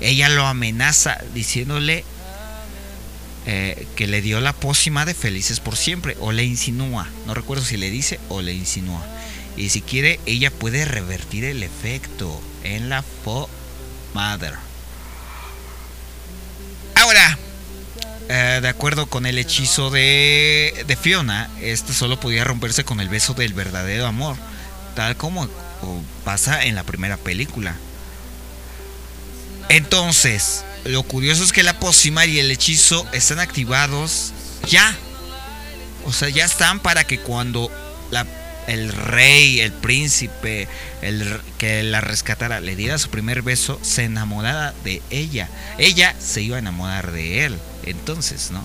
ella 0.00 0.28
lo 0.28 0.47
amenaza 0.47 1.19
diciéndole 1.33 2.04
eh, 3.47 3.87
que 3.97 4.06
le 4.06 4.23
dio 4.23 4.40
la 4.40 4.52
pócima 4.52 5.04
de 5.04 5.14
felices 5.14 5.61
por 5.61 5.76
siempre, 5.76 6.16
o 6.20 6.32
le 6.32 6.44
insinúa, 6.44 7.09
no 7.26 7.35
recuerdo 7.35 7.64
si 7.64 7.76
le 7.76 7.90
dice 7.90 8.20
o 8.28 8.42
le 8.42 8.52
insinúa. 8.52 9.04
Y 9.56 9.70
si 9.70 9.80
quiere, 9.80 10.20
ella 10.26 10.50
puede 10.50 10.85
revertir 10.85 11.44
el 11.44 11.62
efecto 11.62 12.40
en 12.64 12.88
la 12.88 13.02
Fo 13.02 13.49
Mother. 14.14 14.54
Ahora, 16.94 17.38
eh, 18.28 18.61
de 18.62 18.68
acuerdo 18.68 19.06
con 19.06 19.26
el 19.26 19.38
hechizo 19.38 19.90
de, 19.90 20.85
de 20.87 20.97
Fiona, 20.97 21.50
este 21.61 21.92
solo 21.92 22.20
podía 22.20 22.44
romperse 22.44 22.85
con 22.85 23.00
el 23.00 23.09
beso 23.09 23.35
del 23.35 23.54
verdadero 23.54 24.06
amor, 24.06 24.37
tal 24.94 25.16
como 25.16 25.49
pasa 26.25 26.64
en 26.64 26.75
la 26.75 26.85
primera 26.85 27.16
película. 27.16 27.74
Entonces, 29.68 30.64
lo 30.85 31.03
curioso 31.03 31.45
es 31.45 31.53
que 31.53 31.62
la 31.62 31.79
pócima 31.79 32.27
y 32.27 32.38
el 32.38 32.51
hechizo 32.51 33.07
están 33.12 33.38
activados 33.38 34.33
ya. 34.69 34.97
O 36.05 36.12
sea, 36.12 36.29
ya 36.29 36.45
están 36.45 36.81
para 36.81 37.05
que 37.05 37.21
cuando 37.21 37.71
el 38.66 38.93
rey, 38.93 39.61
el 39.61 39.73
príncipe, 39.73 40.69
el 41.03 41.40
que 41.59 41.83
la 41.83 42.01
rescatara, 42.01 42.61
le 42.61 42.77
diera 42.77 42.99
su 42.99 43.11
primer 43.11 43.43
beso, 43.43 43.79
se 43.83 44.05
enamorara 44.05 44.75
de 44.85 45.03
ella. 45.11 45.49
Ella 45.79 46.14
se 46.19 46.43
iba 46.43 46.57
a 46.57 46.61
enamorar 46.61 47.11
de 47.12 47.45
él. 47.45 47.59
Entonces, 47.83 48.51
¿no? 48.51 48.64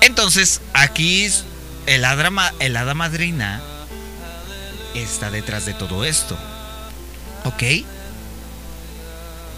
Entonces, 0.00 0.60
aquí 0.72 1.28
el 1.86 2.04
el 2.60 2.76
hada 2.76 2.94
madrina 2.94 3.62
está 4.94 5.30
detrás 5.30 5.66
de 5.66 5.74
todo 5.74 6.04
esto. 6.04 6.38
¿Ok? 7.44 7.62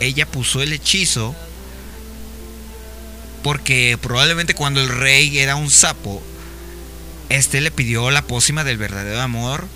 Ella 0.00 0.26
puso 0.26 0.62
el 0.62 0.72
hechizo 0.72 1.34
porque 3.42 3.98
probablemente 4.00 4.54
cuando 4.54 4.80
el 4.80 4.88
rey 4.88 5.38
era 5.38 5.56
un 5.56 5.70
sapo, 5.70 6.22
este 7.28 7.60
le 7.60 7.70
pidió 7.70 8.10
la 8.10 8.22
pócima 8.22 8.64
del 8.64 8.78
verdadero 8.78 9.20
amor, 9.20 9.66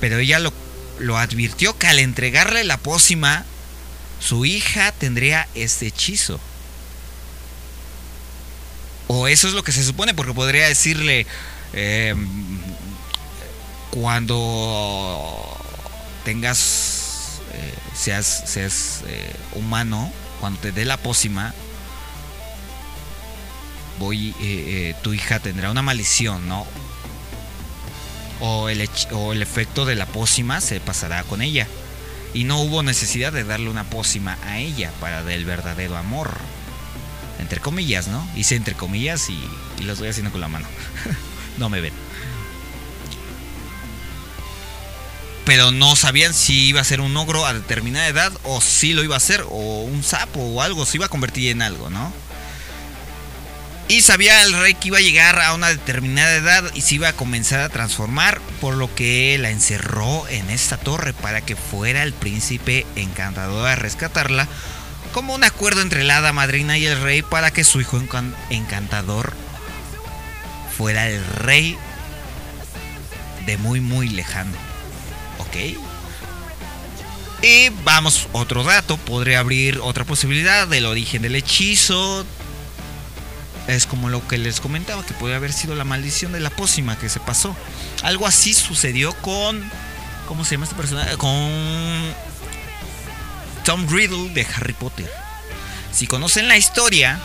pero 0.00 0.18
ella 0.18 0.38
lo, 0.38 0.52
lo 0.98 1.18
advirtió 1.18 1.76
que 1.76 1.86
al 1.88 1.98
entregarle 1.98 2.64
la 2.64 2.76
pócima, 2.76 3.44
su 4.20 4.44
hija 4.44 4.92
tendría 4.92 5.48
este 5.54 5.86
hechizo. 5.86 6.40
O 9.08 9.26
eso 9.26 9.48
es 9.48 9.54
lo 9.54 9.64
que 9.64 9.72
se 9.72 9.84
supone, 9.84 10.14
porque 10.14 10.34
podría 10.34 10.68
decirle, 10.68 11.26
em, 11.72 12.28
cuando 13.90 15.56
tengas 16.24 16.97
eh, 17.52 17.74
seas, 17.94 18.42
seas 18.46 19.02
eh, 19.06 19.34
humano, 19.54 20.12
cuando 20.40 20.60
te 20.60 20.72
dé 20.72 20.84
la 20.84 20.96
pócima, 20.96 21.54
voy, 23.98 24.34
eh, 24.40 24.94
tu 25.02 25.12
hija 25.12 25.40
tendrá 25.40 25.70
una 25.70 25.82
maldición, 25.82 26.48
¿no? 26.48 26.66
O 28.40 28.68
el, 28.68 28.88
o 29.12 29.32
el 29.32 29.42
efecto 29.42 29.84
de 29.84 29.96
la 29.96 30.06
pócima 30.06 30.60
se 30.60 30.80
pasará 30.80 31.22
con 31.24 31.42
ella. 31.42 31.66
Y 32.34 32.44
no 32.44 32.60
hubo 32.60 32.82
necesidad 32.82 33.32
de 33.32 33.42
darle 33.42 33.70
una 33.70 33.84
pócima 33.84 34.38
a 34.44 34.58
ella 34.58 34.92
para 35.00 35.24
del 35.24 35.44
verdadero 35.44 35.96
amor. 35.96 36.30
Entre 37.40 37.60
comillas, 37.60 38.08
¿no? 38.08 38.28
Hice 38.36 38.54
entre 38.54 38.74
comillas 38.74 39.30
y, 39.30 39.38
y 39.80 39.84
lo 39.84 39.94
estoy 39.94 40.08
haciendo 40.08 40.30
con 40.30 40.40
la 40.40 40.48
mano. 40.48 40.66
no 41.58 41.68
me 41.68 41.80
ven. 41.80 42.07
Pero 45.48 45.70
no 45.70 45.96
sabían 45.96 46.34
si 46.34 46.66
iba 46.66 46.82
a 46.82 46.84
ser 46.84 47.00
un 47.00 47.16
ogro 47.16 47.46
a 47.46 47.54
determinada 47.54 48.06
edad 48.06 48.30
o 48.42 48.60
si 48.60 48.92
lo 48.92 49.02
iba 49.02 49.16
a 49.16 49.20
ser, 49.20 49.46
o 49.48 49.80
un 49.84 50.04
sapo 50.04 50.40
o 50.40 50.60
algo, 50.60 50.84
se 50.84 50.98
iba 50.98 51.06
a 51.06 51.08
convertir 51.08 51.50
en 51.50 51.62
algo, 51.62 51.88
¿no? 51.88 52.12
Y 53.88 54.02
sabía 54.02 54.42
el 54.42 54.52
rey 54.52 54.74
que 54.74 54.88
iba 54.88 54.98
a 54.98 55.00
llegar 55.00 55.40
a 55.40 55.54
una 55.54 55.68
determinada 55.68 56.34
edad 56.34 56.64
y 56.74 56.82
se 56.82 56.96
iba 56.96 57.08
a 57.08 57.12
comenzar 57.14 57.60
a 57.60 57.70
transformar, 57.70 58.42
por 58.60 58.74
lo 58.74 58.94
que 58.94 59.38
la 59.40 59.48
encerró 59.48 60.28
en 60.28 60.50
esta 60.50 60.76
torre 60.76 61.14
para 61.14 61.40
que 61.40 61.56
fuera 61.56 62.02
el 62.02 62.12
príncipe 62.12 62.84
encantador 62.94 63.68
a 63.68 63.74
rescatarla, 63.74 64.46
como 65.14 65.34
un 65.34 65.44
acuerdo 65.44 65.80
entre 65.80 66.04
la 66.04 66.18
hada 66.18 66.34
madrina 66.34 66.76
y 66.76 66.84
el 66.84 67.00
rey 67.00 67.22
para 67.22 67.50
que 67.52 67.64
su 67.64 67.80
hijo 67.80 67.98
encantador 68.50 69.32
fuera 70.76 71.08
el 71.08 71.24
rey 71.24 71.78
de 73.46 73.56
muy 73.56 73.80
muy 73.80 74.10
lejano. 74.10 74.67
Ok. 75.48 75.78
Y 77.40 77.68
vamos, 77.84 78.26
otro 78.32 78.64
dato, 78.64 78.96
podría 78.96 79.38
abrir 79.38 79.78
otra 79.82 80.04
posibilidad 80.04 80.66
del 80.66 80.86
origen 80.86 81.22
del 81.22 81.36
hechizo. 81.36 82.26
Es 83.68 83.86
como 83.86 84.08
lo 84.08 84.26
que 84.26 84.38
les 84.38 84.60
comentaba, 84.60 85.04
que 85.04 85.14
puede 85.14 85.34
haber 85.34 85.52
sido 85.52 85.74
la 85.74 85.84
maldición 85.84 86.32
de 86.32 86.40
la 86.40 86.50
pócima 86.50 86.98
que 86.98 87.08
se 87.08 87.20
pasó. 87.20 87.54
Algo 88.02 88.26
así 88.26 88.54
sucedió 88.54 89.12
con... 89.14 89.62
¿Cómo 90.26 90.44
se 90.44 90.52
llama 90.52 90.64
esta 90.64 90.76
persona? 90.76 91.16
Con 91.16 91.50
Tom 93.64 93.86
Riddle 93.88 94.30
de 94.30 94.46
Harry 94.56 94.72
Potter. 94.72 95.10
Si 95.92 96.06
conocen 96.06 96.48
la 96.48 96.56
historia, 96.56 97.20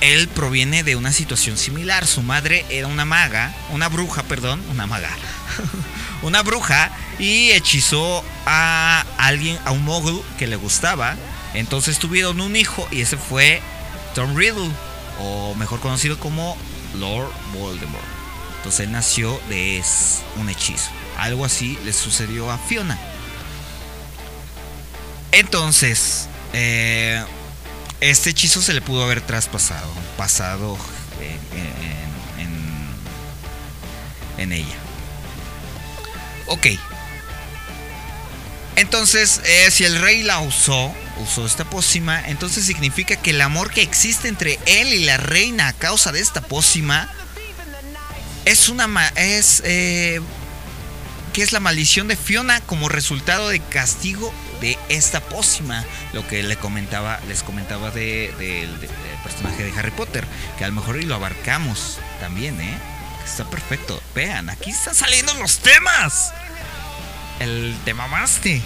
él 0.00 0.28
proviene 0.28 0.84
de 0.84 0.96
una 0.96 1.12
situación 1.12 1.56
similar. 1.56 2.06
Su 2.06 2.22
madre 2.22 2.64
era 2.70 2.86
una 2.86 3.04
maga, 3.04 3.54
una 3.70 3.88
bruja, 3.88 4.22
perdón, 4.22 4.62
una 4.70 4.86
maga. 4.86 5.10
una 6.22 6.42
bruja 6.42 6.90
y 7.18 7.50
hechizó 7.50 8.24
a 8.46 9.04
alguien, 9.18 9.58
a 9.64 9.70
un 9.72 9.84
mogul 9.84 10.22
que 10.38 10.46
le 10.46 10.56
gustaba. 10.56 11.16
Entonces 11.54 11.98
tuvieron 11.98 12.40
un 12.40 12.56
hijo 12.56 12.86
y 12.90 13.00
ese 13.00 13.16
fue 13.16 13.60
Tom 14.14 14.36
Riddle, 14.36 14.70
o 15.18 15.54
mejor 15.54 15.80
conocido 15.80 16.18
como 16.18 16.56
Lord 16.94 17.30
Voldemort. 17.52 18.04
Entonces 18.58 18.80
él 18.80 18.92
nació 18.92 19.40
de 19.48 19.82
un 20.36 20.48
hechizo. 20.48 20.90
Algo 21.18 21.44
así 21.44 21.78
le 21.84 21.92
sucedió 21.92 22.50
a 22.50 22.58
Fiona. 22.58 22.98
Entonces, 25.32 26.28
eh, 26.52 27.24
este 28.00 28.30
hechizo 28.30 28.60
se 28.62 28.74
le 28.74 28.80
pudo 28.80 29.04
haber 29.04 29.20
traspasado, 29.20 29.92
pasado 30.16 30.76
en 34.40 34.52
ella. 34.52 34.89
Ok. 36.50 36.66
Entonces, 38.74 39.40
eh, 39.44 39.70
si 39.70 39.84
el 39.84 40.00
rey 40.00 40.22
la 40.22 40.40
usó, 40.40 40.92
usó 41.22 41.46
esta 41.46 41.64
pócima, 41.64 42.20
entonces 42.28 42.66
significa 42.66 43.14
que 43.14 43.30
el 43.30 43.40
amor 43.40 43.70
que 43.70 43.82
existe 43.82 44.26
entre 44.26 44.58
él 44.66 44.92
y 44.92 45.04
la 45.04 45.16
reina 45.16 45.68
a 45.68 45.72
causa 45.72 46.10
de 46.12 46.20
esta 46.20 46.40
pócima 46.40 47.08
es 48.46 48.68
una 48.68 48.88
es 49.14 49.62
eh, 49.64 50.20
que 51.32 51.42
es 51.42 51.52
la 51.52 51.60
maldición 51.60 52.08
de 52.08 52.16
Fiona 52.16 52.60
como 52.62 52.88
resultado 52.88 53.48
de 53.48 53.60
castigo 53.60 54.32
de 54.60 54.76
esta 54.88 55.20
pócima. 55.20 55.84
Lo 56.12 56.26
que 56.26 56.42
le 56.42 56.56
comentaba, 56.56 57.20
les 57.28 57.44
comentaba 57.44 57.92
del 57.92 58.70
personaje 59.22 59.62
de 59.62 59.78
Harry 59.78 59.92
Potter, 59.92 60.24
que 60.58 60.64
a 60.64 60.68
lo 60.68 60.74
mejor 60.74 61.02
lo 61.04 61.14
abarcamos 61.14 61.98
también, 62.18 62.60
¿eh? 62.60 62.78
Está 63.24 63.44
perfecto. 63.44 64.02
Vean, 64.14 64.50
aquí 64.50 64.70
están 64.70 64.94
saliendo 64.94 65.32
los 65.34 65.58
temas. 65.58 66.32
El 67.38 67.76
tema 67.84 68.06
mamaste. 68.06 68.62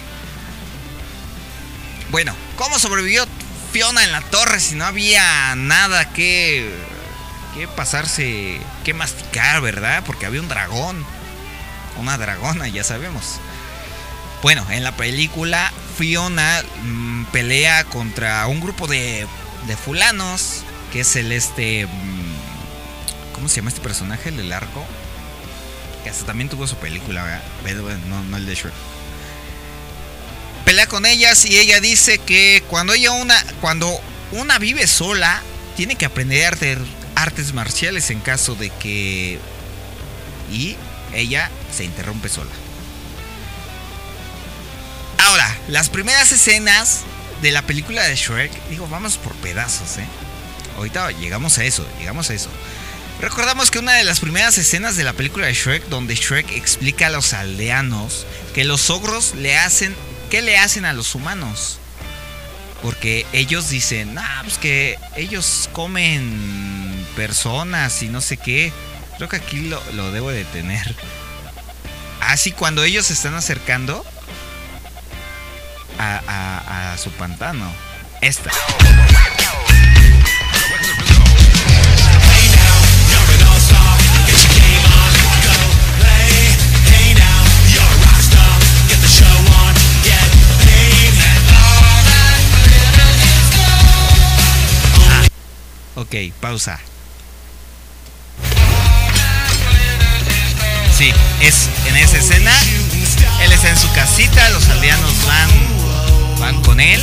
Bueno, 2.11 2.35
¿cómo 2.57 2.79
sobrevivió 2.79 3.25
Fiona 3.71 4.03
en 4.03 4.11
la 4.11 4.21
torre 4.21 4.59
si 4.59 4.75
no 4.75 4.85
había 4.85 5.53
nada 5.55 6.13
que, 6.13 6.73
que 7.53 7.67
pasarse, 7.67 8.59
que 8.83 8.93
masticar, 8.93 9.61
¿verdad? 9.61 10.03
Porque 10.05 10.25
había 10.25 10.41
un 10.41 10.47
dragón. 10.47 11.05
Una 11.97 12.17
dragona, 12.17 12.67
ya 12.67 12.83
sabemos. 12.83 13.39
Bueno, 14.41 14.65
en 14.69 14.83
la 14.83 14.95
película 14.95 15.71
Fiona 15.97 16.63
mm, 16.83 17.25
pelea 17.25 17.83
contra 17.85 18.45
un 18.47 18.61
grupo 18.61 18.87
de, 18.87 19.27
de 19.67 19.77
fulanos, 19.77 20.63
que 20.91 21.01
es 21.01 21.15
el 21.15 21.31
este... 21.31 21.87
¿Cómo 23.35 23.49
se 23.49 23.57
llama 23.57 23.69
este 23.69 23.81
personaje? 23.81 24.29
El 24.29 24.37
del 24.37 24.53
arco. 24.53 24.85
Que 26.03 26.09
hasta 26.09 26.25
también 26.25 26.49
tuvo 26.49 26.65
su 26.67 26.77
película, 26.77 27.43
¿verdad? 27.63 27.97
No, 28.07 28.23
no 28.23 28.37
el 28.37 28.45
de 28.45 28.55
Shrek. 28.55 28.73
Pelea 30.63 30.87
con 30.87 31.05
ellas 31.05 31.45
y 31.45 31.59
ella 31.59 31.81
dice 31.81 32.17
que 32.19 32.63
cuando 32.69 32.93
ella 32.93 33.11
una... 33.11 33.35
Cuando 33.59 33.99
una 34.31 34.57
vive 34.57 34.87
sola, 34.87 35.41
tiene 35.75 35.95
que 35.95 36.05
aprender 36.05 36.57
artes 37.15 37.53
marciales 37.53 38.09
en 38.09 38.21
caso 38.21 38.55
de 38.55 38.69
que... 38.69 39.37
Y 40.49 40.77
ella 41.13 41.51
se 41.75 41.83
interrumpe 41.83 42.29
sola. 42.29 42.51
Ahora, 45.17 45.57
las 45.67 45.89
primeras 45.89 46.31
escenas 46.31 47.01
de 47.41 47.51
la 47.51 47.63
película 47.63 48.03
de 48.03 48.15
Shrek, 48.15 48.51
digo, 48.69 48.87
vamos 48.87 49.17
por 49.17 49.33
pedazos, 49.35 49.97
¿eh? 49.97 50.05
Ahorita 50.77 51.11
llegamos 51.11 51.57
a 51.57 51.65
eso, 51.65 51.85
llegamos 51.99 52.29
a 52.29 52.33
eso. 52.33 52.49
Recordamos 53.21 53.71
que 53.71 53.79
una 53.79 53.93
de 53.93 54.03
las 54.03 54.19
primeras 54.19 54.57
escenas 54.57 54.97
de 54.97 55.03
la 55.03 55.13
película 55.13 55.47
de 55.47 55.53
Shrek, 55.53 55.87
donde 55.87 56.15
Shrek 56.15 56.51
explica 56.51 57.07
a 57.07 57.09
los 57.09 57.33
aldeanos 57.33 58.25
que 58.53 58.63
los 58.65 58.89
ogros 58.89 59.33
le 59.35 59.57
hacen, 59.57 59.95
¿qué 60.29 60.41
le 60.41 60.57
hacen 60.57 60.85
a 60.85 60.93
los 60.93 61.15
humanos? 61.15 61.79
Porque 62.81 63.25
ellos 63.33 63.69
dicen, 63.69 64.17
ah, 64.17 64.41
pues 64.43 64.57
que 64.57 64.99
ellos 65.15 65.69
comen 65.71 67.05
personas 67.15 68.03
y 68.03 68.09
no 68.09 68.21
sé 68.21 68.37
qué. 68.37 68.71
Creo 69.17 69.29
que 69.29 69.37
aquí 69.37 69.61
lo, 69.61 69.81
lo 69.93 70.11
debo 70.11 70.29
de 70.29 70.43
tener. 70.45 70.95
Así 72.21 72.51
cuando 72.51 72.83
ellos 72.83 73.05
se 73.07 73.13
están 73.13 73.33
acercando 73.33 74.05
a, 75.97 76.95
su 77.01 77.11
pantano. 77.11 77.71
Esta. 78.21 78.51
Pausa. 96.31 96.79
Sí, 100.97 101.11
es 101.41 101.69
en 101.87 101.97
esa 101.97 102.17
escena. 102.17 102.53
Él 103.41 103.51
está 103.51 103.69
en 103.69 103.77
su 103.77 103.91
casita, 103.91 104.49
los 104.51 104.67
aldeanos 104.69 105.11
van, 105.25 105.49
van 106.39 106.61
con 106.61 106.79
él. 106.79 107.01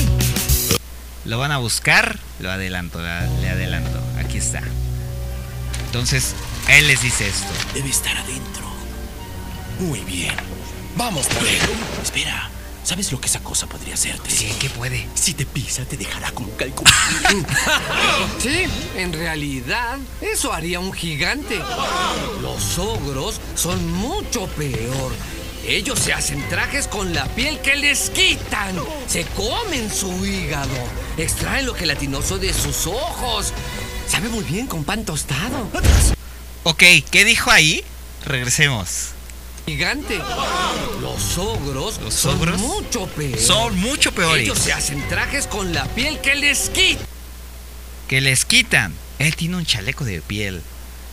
Lo 1.24 1.38
van 1.38 1.52
a 1.52 1.58
buscar. 1.58 2.18
Lo 2.40 2.50
adelanto, 2.50 3.00
le 3.00 3.50
adelanto. 3.50 4.02
Aquí 4.18 4.38
está. 4.38 4.62
Entonces, 5.86 6.34
él 6.68 6.88
les 6.88 7.02
dice 7.02 7.28
esto. 7.28 7.52
Debe 7.74 7.90
estar 7.90 8.16
adentro. 8.16 8.64
Muy 9.78 10.00
bien. 10.00 10.34
Vamos 10.96 11.26
él. 11.40 11.58
Espera. 12.02 12.50
¿Sabes 12.84 13.12
lo 13.12 13.20
que 13.20 13.28
esa 13.28 13.40
cosa 13.40 13.66
podría 13.66 13.94
hacerte? 13.94 14.28
Sí, 14.28 14.52
¿qué 14.58 14.68
puede? 14.68 15.06
Si 15.14 15.34
te 15.34 15.46
pisa, 15.46 15.84
te 15.84 15.96
dejará 15.96 16.32
como 16.32 16.50
calco. 16.56 16.82
sí, 18.38 18.64
en 18.96 19.12
realidad, 19.12 19.98
eso 20.20 20.52
haría 20.52 20.80
un 20.80 20.92
gigante. 20.92 21.60
Los 22.40 22.78
ogros 22.78 23.40
son 23.54 23.92
mucho 23.92 24.46
peor. 24.48 25.12
Ellos 25.64 26.00
se 26.00 26.12
hacen 26.12 26.42
trajes 26.48 26.88
con 26.88 27.14
la 27.14 27.24
piel 27.26 27.60
que 27.60 27.76
les 27.76 28.10
quitan. 28.10 28.74
Se 29.06 29.24
comen 29.26 29.88
su 29.88 30.26
hígado. 30.26 30.74
Extraen 31.16 31.66
lo 31.66 31.74
gelatinoso 31.74 32.38
de 32.38 32.52
sus 32.52 32.88
ojos. 32.88 33.52
Sabe 34.08 34.28
muy 34.28 34.42
bien 34.42 34.66
con 34.66 34.82
pan 34.82 35.04
tostado. 35.04 35.68
Ok, 36.64 36.82
¿qué 37.12 37.24
dijo 37.24 37.52
ahí? 37.52 37.84
Regresemos 38.24 39.12
gigante. 39.66 40.18
Los 41.00 41.38
ogros 41.38 42.00
son 42.08 42.60
mucho 42.60 43.06
peores. 43.06 43.46
Son 43.46 43.78
mucho 43.78 44.12
peores. 44.12 44.44
Ellos 44.44 44.58
se 44.58 44.72
hacen 44.72 45.06
trajes 45.08 45.46
con 45.46 45.72
la 45.72 45.84
piel 45.86 46.20
que 46.20 46.34
les 46.34 46.70
quitan. 46.70 47.06
Que 48.08 48.20
les 48.20 48.44
quitan. 48.44 48.94
Él 49.18 49.36
tiene 49.36 49.56
un 49.56 49.66
chaleco 49.66 50.04
de 50.04 50.20
piel. 50.20 50.62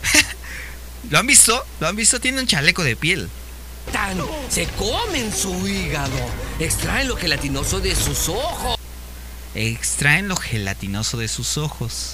¿Lo 1.10 1.18
han 1.18 1.26
visto? 1.26 1.64
¿Lo 1.80 1.88
han 1.88 1.96
visto? 1.96 2.20
Tiene 2.20 2.40
un 2.40 2.46
chaleco 2.46 2.82
de 2.82 2.96
piel. 2.96 3.28
Se 4.48 4.66
comen 4.66 5.32
su 5.32 5.66
hígado. 5.66 6.16
Extraen 6.58 7.08
lo 7.08 7.16
gelatinoso 7.16 7.80
de 7.80 7.94
sus 7.94 8.28
ojos. 8.28 8.78
Extraen 9.54 10.28
lo 10.28 10.36
gelatinoso 10.36 11.16
de 11.16 11.28
sus 11.28 11.58
ojos. 11.58 12.12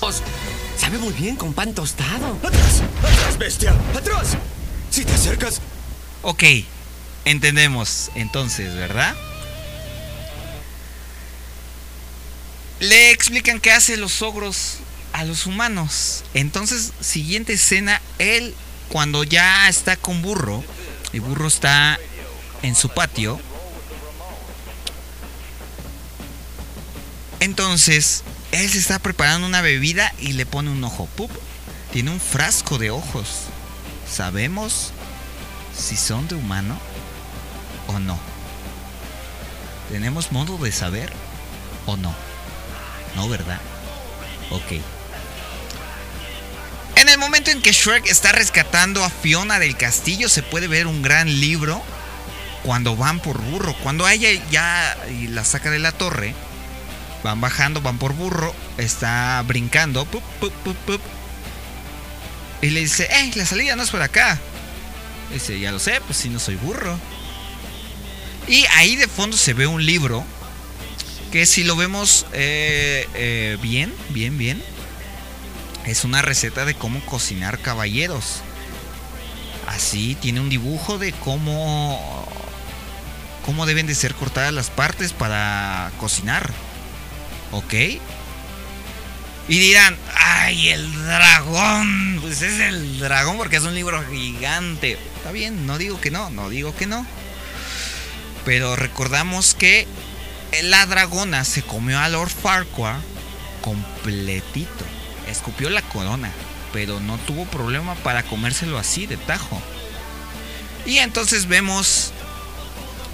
Sabe 0.78 0.98
muy 0.98 1.12
bien 1.12 1.36
con 1.36 1.52
pan 1.52 1.74
tostado. 1.74 2.38
¡Atrás! 2.42 2.82
¡Atrás, 2.98 3.38
bestia! 3.38 3.74
¡Atrás! 3.94 4.36
Si 4.90 5.04
te 5.04 5.12
acercas, 5.12 5.60
Ok, 6.28 6.42
entendemos 7.24 8.10
entonces, 8.16 8.74
¿verdad? 8.74 9.14
Le 12.80 13.12
explican 13.12 13.60
qué 13.60 13.70
hacen 13.70 14.00
los 14.00 14.22
ogros 14.22 14.78
a 15.12 15.22
los 15.22 15.46
humanos. 15.46 16.24
Entonces, 16.34 16.90
siguiente 17.00 17.52
escena, 17.52 18.02
él 18.18 18.56
cuando 18.88 19.22
ya 19.22 19.68
está 19.68 19.96
con 19.96 20.20
Burro, 20.20 20.64
y 21.12 21.20
Burro 21.20 21.46
está 21.46 21.96
en 22.62 22.74
su 22.74 22.88
patio, 22.88 23.38
entonces 27.38 28.24
él 28.50 28.68
se 28.68 28.78
está 28.78 28.98
preparando 28.98 29.46
una 29.46 29.60
bebida 29.60 30.12
y 30.18 30.32
le 30.32 30.44
pone 30.44 30.70
un 30.70 30.82
ojo. 30.82 31.08
¡Pup! 31.14 31.30
Tiene 31.92 32.10
un 32.10 32.18
frasco 32.18 32.78
de 32.78 32.90
ojos. 32.90 33.42
Sabemos 34.12 34.92
si 35.76 35.96
son 35.96 36.26
de 36.28 36.34
humano 36.34 36.78
o 37.88 37.98
no. 37.98 38.18
¿Tenemos 39.90 40.32
modo 40.32 40.58
de 40.58 40.72
saber 40.72 41.12
o 41.86 41.96
no? 41.96 42.14
No, 43.14 43.28
¿verdad? 43.28 43.60
Ok. 44.50 44.80
En 46.96 47.08
el 47.08 47.18
momento 47.18 47.50
en 47.50 47.62
que 47.62 47.72
Shrek 47.72 48.06
está 48.06 48.32
rescatando 48.32 49.04
a 49.04 49.10
Fiona 49.10 49.58
del 49.58 49.76
castillo, 49.76 50.28
se 50.28 50.42
puede 50.42 50.66
ver 50.66 50.86
un 50.86 51.02
gran 51.02 51.40
libro 51.40 51.82
cuando 52.62 52.96
van 52.96 53.20
por 53.20 53.40
burro. 53.40 53.74
Cuando 53.82 54.08
ella 54.08 54.28
ya 54.50 54.96
la 55.28 55.44
saca 55.44 55.70
de 55.70 55.78
la 55.78 55.92
torre, 55.92 56.34
van 57.22 57.40
bajando, 57.40 57.80
van 57.80 57.98
por 57.98 58.14
burro, 58.14 58.54
está 58.78 59.42
brincando, 59.46 60.08
y 62.62 62.70
le 62.70 62.80
dice, 62.80 63.08
¡eh! 63.10 63.30
La 63.34 63.44
salida 63.44 63.76
no 63.76 63.82
es 63.82 63.90
por 63.90 64.02
acá. 64.02 64.40
Dice, 65.32 65.58
ya 65.58 65.72
lo 65.72 65.78
sé, 65.78 66.00
pues 66.06 66.18
si 66.18 66.28
no 66.28 66.38
soy 66.38 66.56
burro. 66.56 66.98
Y 68.48 68.64
ahí 68.76 68.96
de 68.96 69.08
fondo 69.08 69.36
se 69.36 69.54
ve 69.54 69.66
un 69.66 69.84
libro 69.84 70.24
que 71.32 71.46
si 71.46 71.64
lo 71.64 71.76
vemos 71.76 72.26
eh, 72.32 73.08
eh, 73.14 73.58
bien, 73.60 73.92
bien, 74.10 74.38
bien, 74.38 74.62
es 75.84 76.04
una 76.04 76.22
receta 76.22 76.64
de 76.64 76.74
cómo 76.74 77.00
cocinar 77.06 77.58
caballeros. 77.58 78.40
Así 79.66 80.14
tiene 80.14 80.40
un 80.40 80.48
dibujo 80.48 80.98
de 80.98 81.12
cómo 81.12 82.26
cómo 83.44 83.66
deben 83.66 83.86
de 83.86 83.94
ser 83.94 84.14
cortadas 84.14 84.52
las 84.52 84.70
partes 84.70 85.12
para 85.12 85.92
cocinar. 85.98 86.50
¿Ok? 87.52 87.74
Y 89.48 89.58
dirán, 89.58 89.96
ay, 90.16 90.70
el 90.70 90.92
dragón. 91.04 92.18
Pues 92.20 92.42
es 92.42 92.60
el 92.60 92.98
dragón 92.98 93.36
porque 93.36 93.56
es 93.56 93.62
un 93.62 93.74
libro 93.74 94.04
gigante. 94.10 94.98
Está 95.26 95.34
bien, 95.34 95.66
no 95.66 95.76
digo 95.76 96.00
que 96.00 96.12
no, 96.12 96.30
no 96.30 96.48
digo 96.48 96.72
que 96.76 96.86
no. 96.86 97.04
Pero 98.44 98.76
recordamos 98.76 99.56
que 99.56 99.84
la 100.62 100.86
dragona 100.86 101.42
se 101.42 101.62
comió 101.62 101.98
a 101.98 102.08
Lord 102.08 102.30
Farquhar 102.30 103.00
completito. 103.60 104.84
Escupió 105.26 105.68
la 105.68 105.82
corona. 105.82 106.30
pero 106.72 107.00
no 107.00 107.18
tuvo 107.18 107.44
problema 107.46 107.96
para 107.96 108.22
comérselo 108.22 108.78
así 108.78 109.08
de 109.08 109.16
tajo. 109.16 109.60
Y 110.84 110.98
entonces 110.98 111.46
vemos 111.46 112.12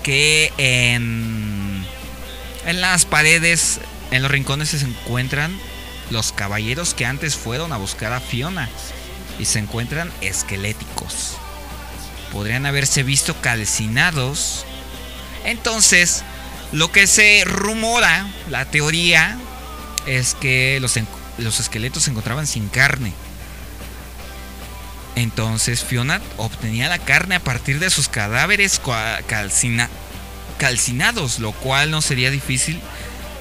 que 0.02 0.52
en, 0.58 1.82
en 2.66 2.80
las 2.82 3.06
paredes, 3.06 3.80
en 4.10 4.20
los 4.20 4.30
rincones 4.30 4.68
se 4.68 4.84
encuentran 4.84 5.58
los 6.10 6.32
caballeros 6.32 6.92
que 6.92 7.06
antes 7.06 7.36
fueron 7.36 7.72
a 7.72 7.78
buscar 7.78 8.12
a 8.12 8.20
Fiona 8.20 8.68
y 9.38 9.46
se 9.46 9.60
encuentran 9.60 10.12
esqueléticos. 10.20 11.38
Podrían 12.32 12.66
haberse 12.66 13.02
visto 13.02 13.40
calcinados. 13.40 14.64
Entonces, 15.44 16.24
lo 16.72 16.90
que 16.90 17.06
se 17.06 17.44
rumora, 17.44 18.26
la 18.48 18.64
teoría, 18.64 19.38
es 20.06 20.34
que 20.34 20.78
los, 20.80 20.98
los 21.38 21.60
esqueletos 21.60 22.04
se 22.04 22.10
encontraban 22.10 22.46
sin 22.46 22.68
carne. 22.68 23.12
Entonces 25.14 25.84
Fiona 25.84 26.22
obtenía 26.38 26.88
la 26.88 26.98
carne 26.98 27.34
a 27.34 27.40
partir 27.40 27.78
de 27.78 27.90
sus 27.90 28.08
cadáveres 28.08 28.80
calcinados, 30.58 31.38
lo 31.38 31.52
cual 31.52 31.90
no 31.90 32.00
sería 32.00 32.30
difícil 32.30 32.80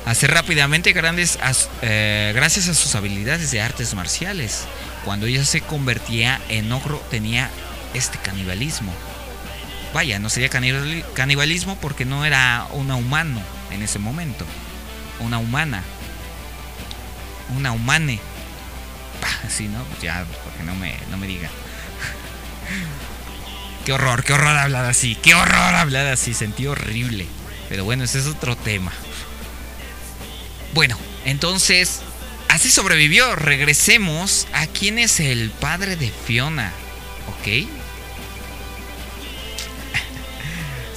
hacer 0.05 0.31
rápidamente 0.31 0.91
grandes, 0.93 1.37
eh, 1.81 2.31
gracias 2.35 2.67
a 2.67 2.73
sus 2.73 2.95
habilidades 2.95 3.51
de 3.51 3.61
artes 3.61 3.93
marciales. 3.93 4.65
Cuando 5.05 5.27
ella 5.27 5.45
se 5.45 5.61
convertía 5.61 6.41
en 6.49 6.71
ogro 6.71 7.01
tenía 7.09 7.49
este 7.93 8.17
canibalismo. 8.19 8.93
Vaya, 9.93 10.19
no 10.19 10.29
sería 10.29 10.49
canibalismo 10.49 11.75
porque 11.77 12.05
no 12.05 12.25
era 12.25 12.65
una 12.71 12.95
humano 12.95 13.41
en 13.71 13.81
ese 13.81 13.99
momento. 13.99 14.45
Una 15.19 15.37
humana. 15.37 15.83
Una 17.55 17.73
humane. 17.73 18.19
Así, 19.45 19.67
¿no? 19.67 19.85
Ya, 20.01 20.25
porque 20.43 20.63
no 20.63 20.75
me, 20.75 20.95
no 21.09 21.17
me 21.17 21.27
diga. 21.27 21.49
qué 23.85 23.91
horror, 23.91 24.23
qué 24.23 24.33
horror 24.33 24.57
hablar 24.57 24.85
así. 24.85 25.15
Qué 25.15 25.35
horror 25.35 25.75
hablar 25.75 26.07
así. 26.07 26.33
Sentí 26.33 26.67
horrible. 26.67 27.27
Pero 27.67 27.83
bueno, 27.83 28.05
ese 28.05 28.19
es 28.19 28.27
otro 28.27 28.55
tema. 28.55 28.91
Bueno, 30.73 30.97
entonces, 31.25 32.01
así 32.47 32.71
sobrevivió. 32.71 33.35
Regresemos 33.35 34.47
a 34.53 34.67
quién 34.67 34.99
es 34.99 35.19
el 35.19 35.51
padre 35.51 35.97
de 35.97 36.09
Fiona. 36.09 36.71
¿Ok? 37.27 37.67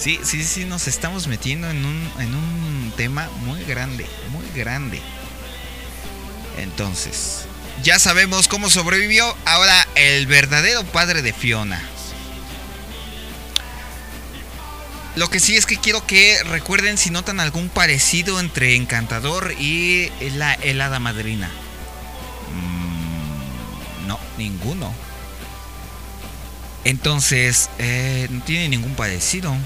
Sí, 0.05 0.21
sí, 0.23 0.45
sí, 0.45 0.67
nos 0.67 0.87
estamos 0.87 1.29
metiendo 1.29 1.71
en 1.71 1.83
un, 1.83 2.11
en 2.19 2.35
un 2.35 2.93
tema 2.95 3.27
muy 3.39 3.65
grande, 3.65 4.05
muy 4.33 4.45
grande. 4.55 5.01
Entonces, 6.59 7.47
ya 7.83 7.99
sabemos 7.99 8.47
cómo 8.47 8.69
sobrevivió 8.69 9.35
ahora 9.47 9.89
el 9.95 10.27
verdadero 10.27 10.85
padre 10.85 11.23
de 11.23 11.33
Fiona. 11.33 11.83
Lo 15.17 15.31
que 15.31 15.41
sí 15.41 15.57
es 15.57 15.65
que 15.65 15.79
quiero 15.79 16.07
que 16.07 16.37
recuerden 16.45 16.99
si 16.99 17.09
notan 17.09 17.41
algún 17.41 17.71
parecido 17.71 18.41
entre 18.41 18.77
Encantador 18.77 19.55
y 19.59 20.13
la 20.37 20.53
helada 20.53 20.99
madrina. 20.99 21.49
Mm, 22.53 24.07
no, 24.07 24.21
ninguno. 24.37 24.93
Entonces, 26.85 27.71
eh, 27.79 28.29
no 28.29 28.45
tiene 28.45 28.69
ningún 28.69 28.97
parecido. 28.97 29.57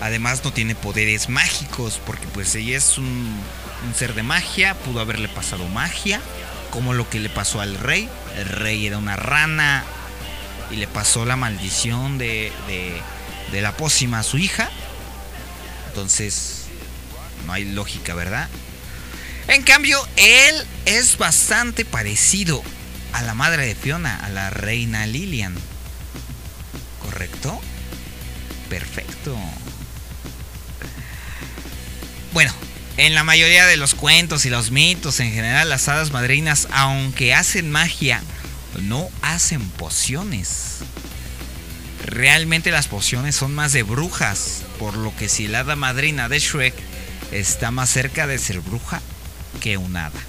Además 0.00 0.42
no 0.44 0.52
tiene 0.52 0.74
poderes 0.74 1.28
mágicos 1.28 2.00
porque 2.06 2.26
pues 2.28 2.54
ella 2.54 2.76
es 2.78 2.96
un, 2.96 3.38
ser 3.96 4.14
de 4.14 4.22
magia, 4.22 4.74
pudo 4.74 5.00
haberle 5.00 5.28
pasado 5.28 5.68
magia, 5.68 6.20
como 6.70 6.94
lo 6.94 7.08
que 7.08 7.20
le 7.20 7.28
pasó 7.28 7.60
al 7.60 7.76
rey. 7.76 8.08
El 8.36 8.46
rey 8.46 8.86
era 8.86 8.98
una 8.98 9.16
rana 9.16 9.84
y 10.70 10.76
le 10.76 10.86
pasó 10.86 11.24
la 11.24 11.36
maldición 11.36 12.16
de, 12.16 12.52
de 13.52 13.62
la 13.62 13.76
pócima 13.76 14.20
a 14.20 14.22
su 14.22 14.38
hija. 14.38 14.70
Entonces, 15.88 16.66
no 17.46 17.52
hay 17.52 17.64
lógica, 17.64 18.14
¿verdad? 18.14 18.48
En 19.48 19.62
cambio, 19.62 20.00
él 20.16 20.54
es 20.86 21.18
bastante 21.18 21.84
parecido 21.84 22.62
a 23.12 23.22
la 23.22 23.34
madre 23.34 23.66
de 23.66 23.74
Fiona, 23.74 24.16
a 24.16 24.28
la 24.28 24.50
reina 24.50 25.06
Lilian. 25.06 25.54
¿Correcto? 27.02 27.60
Perfecto. 28.68 29.36
Bueno, 32.32 32.52
en 32.96 33.14
la 33.14 33.24
mayoría 33.24 33.66
de 33.66 33.76
los 33.76 33.94
cuentos 33.94 34.44
y 34.44 34.50
los 34.50 34.70
mitos, 34.70 35.20
en 35.20 35.32
general, 35.32 35.68
las 35.68 35.88
hadas 35.88 36.12
madrinas, 36.12 36.68
aunque 36.70 37.34
hacen 37.34 37.70
magia, 37.70 38.22
no 38.82 39.08
hacen 39.22 39.68
pociones. 39.70 40.78
Realmente 42.04 42.70
las 42.70 42.88
pociones 42.88 43.34
son 43.34 43.54
más 43.54 43.72
de 43.72 43.82
brujas, 43.82 44.62
por 44.78 44.96
lo 44.96 45.14
que 45.16 45.28
si 45.28 45.48
la 45.48 45.60
hada 45.60 45.76
madrina 45.76 46.28
de 46.28 46.38
Shrek 46.38 46.74
está 47.32 47.70
más 47.70 47.90
cerca 47.90 48.26
de 48.26 48.38
ser 48.38 48.60
bruja 48.60 49.00
que 49.60 49.76
un 49.76 49.96
hada. 49.96 50.20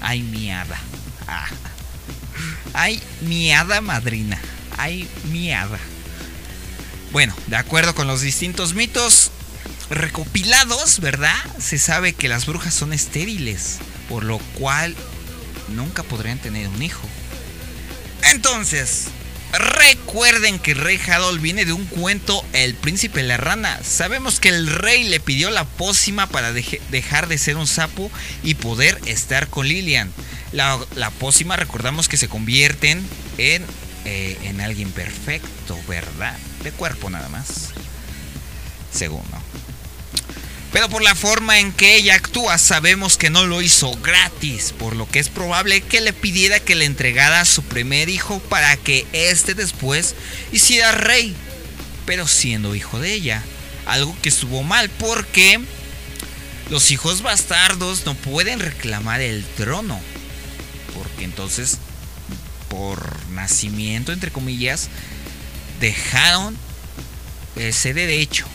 Ay, 0.00 0.22
mi 0.22 0.50
hada. 0.50 0.78
Ah. 1.26 1.46
Ay, 2.72 3.02
mi 3.22 3.52
hada 3.52 3.80
madrina. 3.80 4.40
Ay, 4.76 5.08
mi 5.30 5.52
hada. 5.52 5.78
Bueno, 7.12 7.34
de 7.46 7.56
acuerdo 7.56 7.94
con 7.94 8.06
los 8.06 8.20
distintos 8.20 8.74
mitos, 8.74 9.30
recopilados, 9.90 11.00
¿verdad? 11.00 11.36
Se 11.58 11.78
sabe 11.78 12.12
que 12.12 12.28
las 12.28 12.46
brujas 12.46 12.74
son 12.74 12.92
estériles, 12.92 13.78
por 14.08 14.24
lo 14.24 14.38
cual 14.38 14.94
nunca 15.68 16.02
podrían 16.02 16.38
tener 16.38 16.68
un 16.68 16.82
hijo. 16.82 17.08
Entonces, 18.30 19.06
recuerden 19.52 20.58
que 20.58 20.74
Rey 20.74 20.98
Hadol 21.06 21.38
viene 21.38 21.64
de 21.64 21.72
un 21.72 21.86
cuento 21.86 22.44
El 22.52 22.74
príncipe 22.74 23.22
la 23.22 23.36
rana. 23.36 23.80
Sabemos 23.82 24.40
que 24.40 24.48
el 24.48 24.66
rey 24.66 25.04
le 25.04 25.20
pidió 25.20 25.50
la 25.50 25.64
pócima 25.64 26.26
para 26.26 26.52
dejar 26.52 27.28
de 27.28 27.38
ser 27.38 27.56
un 27.56 27.66
sapo 27.66 28.10
y 28.42 28.54
poder 28.54 29.00
estar 29.06 29.48
con 29.48 29.68
Lilian. 29.68 30.12
La, 30.52 30.78
pócima 31.18 31.56
recordamos 31.56 32.08
que 32.08 32.16
se 32.16 32.28
convierten 32.28 33.06
en, 33.38 33.64
eh, 34.04 34.38
en 34.44 34.60
alguien 34.60 34.90
perfecto, 34.90 35.78
¿verdad? 35.88 36.36
De 36.62 36.72
cuerpo 36.72 37.10
nada 37.10 37.28
más. 37.28 37.70
Segundo. 38.92 39.36
Pero 40.76 40.90
por 40.90 41.00
la 41.00 41.14
forma 41.14 41.58
en 41.58 41.72
que 41.72 41.96
ella 41.96 42.16
actúa 42.16 42.58
sabemos 42.58 43.16
que 43.16 43.30
no 43.30 43.46
lo 43.46 43.62
hizo 43.62 43.96
gratis, 44.02 44.74
por 44.78 44.94
lo 44.94 45.08
que 45.08 45.20
es 45.20 45.30
probable 45.30 45.80
que 45.80 46.02
le 46.02 46.12
pidiera 46.12 46.60
que 46.60 46.74
le 46.74 46.84
entregara 46.84 47.40
a 47.40 47.46
su 47.46 47.62
primer 47.62 48.10
hijo 48.10 48.40
para 48.40 48.76
que 48.76 49.06
éste 49.14 49.54
después 49.54 50.14
hiciera 50.52 50.92
rey, 50.92 51.34
pero 52.04 52.28
siendo 52.28 52.74
hijo 52.74 53.00
de 53.00 53.14
ella. 53.14 53.42
Algo 53.86 54.14
que 54.20 54.28
estuvo 54.28 54.64
mal 54.64 54.90
porque 54.90 55.62
los 56.68 56.90
hijos 56.90 57.22
bastardos 57.22 58.04
no 58.04 58.12
pueden 58.12 58.60
reclamar 58.60 59.22
el 59.22 59.46
trono, 59.56 59.98
porque 60.94 61.24
entonces 61.24 61.78
por 62.68 63.26
nacimiento, 63.30 64.12
entre 64.12 64.30
comillas, 64.30 64.90
dejaron 65.80 66.54
ese 67.56 67.94
derecho 67.94 68.46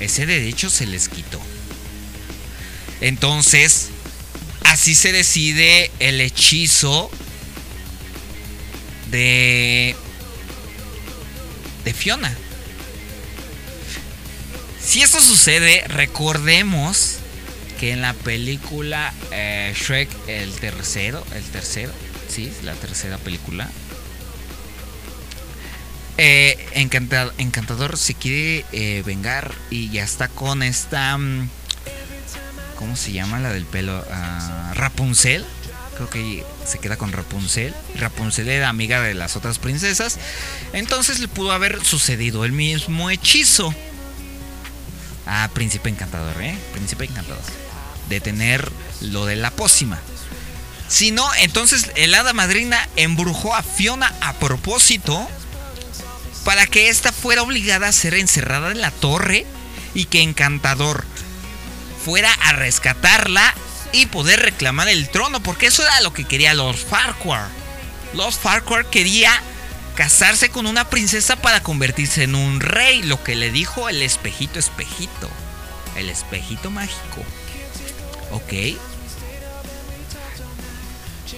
ese 0.00 0.26
derecho 0.26 0.70
se 0.70 0.86
les 0.86 1.08
quitó. 1.08 1.40
Entonces, 3.00 3.88
así 4.64 4.94
se 4.94 5.12
decide 5.12 5.90
el 6.00 6.20
hechizo 6.20 7.10
de 9.10 9.96
de 11.84 11.94
Fiona. 11.94 12.36
Si 14.82 15.02
esto 15.02 15.20
sucede, 15.20 15.84
recordemos 15.88 17.18
que 17.78 17.92
en 17.92 18.02
la 18.02 18.12
película 18.12 19.14
eh, 19.30 19.74
Shrek 19.74 20.10
el 20.26 20.52
tercero, 20.52 21.24
el 21.34 21.44
tercero, 21.44 21.92
sí, 22.28 22.52
la 22.62 22.74
tercera 22.74 23.16
película, 23.18 23.70
eh, 26.22 26.58
Encantador 27.38 27.96
se 27.96 28.12
quiere 28.12 28.66
eh, 28.72 29.02
vengar 29.06 29.54
y 29.70 29.88
ya 29.88 30.04
está 30.04 30.28
con 30.28 30.62
esta... 30.62 31.16
Mm, 31.16 31.48
¿Cómo 32.76 32.94
se 32.96 33.12
llama 33.12 33.38
la 33.40 33.52
del 33.52 33.64
pelo? 33.64 34.04
Ah, 34.10 34.72
Rapunzel. 34.74 35.46
Creo 35.94 36.10
que 36.10 36.44
se 36.66 36.78
queda 36.78 36.96
con 36.96 37.12
Rapunzel. 37.12 37.74
Rapunzel 37.96 38.48
era 38.48 38.68
amiga 38.68 39.00
de 39.00 39.14
las 39.14 39.36
otras 39.36 39.58
princesas. 39.58 40.18
Entonces 40.74 41.20
le 41.20 41.28
pudo 41.28 41.52
haber 41.52 41.82
sucedido 41.84 42.44
el 42.44 42.52
mismo 42.52 43.10
hechizo. 43.10 43.74
Ah, 45.26 45.48
príncipe 45.54 45.88
encantador, 45.88 46.40
¿eh? 46.42 46.54
Príncipe 46.72 47.04
encantador. 47.04 47.42
De 48.10 48.20
tener 48.20 48.70
lo 49.00 49.24
de 49.24 49.36
la 49.36 49.50
pócima. 49.50 49.98
Si 50.88 51.12
no, 51.12 51.26
entonces 51.40 51.90
el 51.94 52.14
hada 52.14 52.32
madrina 52.32 52.88
embrujó 52.96 53.54
a 53.54 53.62
Fiona 53.62 54.12
a 54.20 54.34
propósito 54.34 55.28
para 56.44 56.66
que 56.66 56.88
ésta 56.88 57.12
fuera 57.12 57.42
obligada 57.42 57.88
a 57.88 57.92
ser 57.92 58.14
encerrada 58.14 58.70
en 58.70 58.80
la 58.80 58.90
torre 58.90 59.46
y 59.94 60.06
que 60.06 60.22
Encantador 60.22 61.04
fuera 62.04 62.32
a 62.42 62.52
rescatarla 62.52 63.54
y 63.92 64.06
poder 64.06 64.40
reclamar 64.40 64.88
el 64.88 65.08
trono, 65.10 65.42
porque 65.42 65.66
eso 65.66 65.82
era 65.82 66.00
lo 66.00 66.12
que 66.12 66.24
quería 66.24 66.54
Lord 66.54 66.76
Farquhar. 66.76 67.48
Lord 68.14 68.34
Farquhar 68.34 68.86
quería 68.86 69.30
casarse 69.96 70.48
con 70.50 70.66
una 70.66 70.88
princesa 70.88 71.36
para 71.36 71.62
convertirse 71.62 72.22
en 72.22 72.34
un 72.34 72.60
rey, 72.60 73.02
lo 73.02 73.22
que 73.22 73.34
le 73.34 73.50
dijo 73.50 73.88
el 73.88 74.02
espejito 74.02 74.58
espejito, 74.58 75.28
el 75.96 76.08
espejito 76.08 76.70
mágico. 76.70 77.24
¿Ok? 78.30 78.78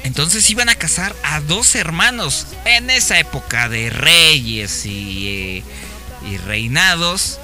Entonces 0.04 0.48
iban 0.50 0.68
a 0.68 0.74
casar 0.74 1.14
a 1.22 1.40
dos 1.40 1.74
hermanos. 1.74 2.46
En 2.64 2.90
esa 2.90 3.18
época 3.18 3.68
de 3.68 3.90
reyes 3.90 4.84
y, 4.86 5.28
eh, 5.28 5.62
y 6.28 6.36
reinados, 6.38 7.38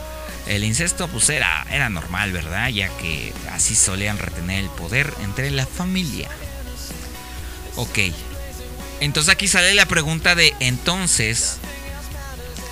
el 0.46 0.64
incesto 0.64 1.08
pues 1.08 1.28
era, 1.28 1.66
era 1.70 1.88
normal, 1.88 2.32
¿verdad? 2.32 2.68
Ya 2.68 2.88
que 2.98 3.32
así 3.52 3.74
solían 3.74 4.18
retener 4.18 4.64
el 4.64 4.70
poder 4.70 5.12
entre 5.22 5.50
la 5.50 5.66
familia. 5.66 6.28
Ok. 7.76 7.98
Entonces 9.00 9.32
aquí 9.32 9.46
sale 9.46 9.74
la 9.74 9.86
pregunta 9.86 10.34
de 10.34 10.54
entonces, 10.58 11.58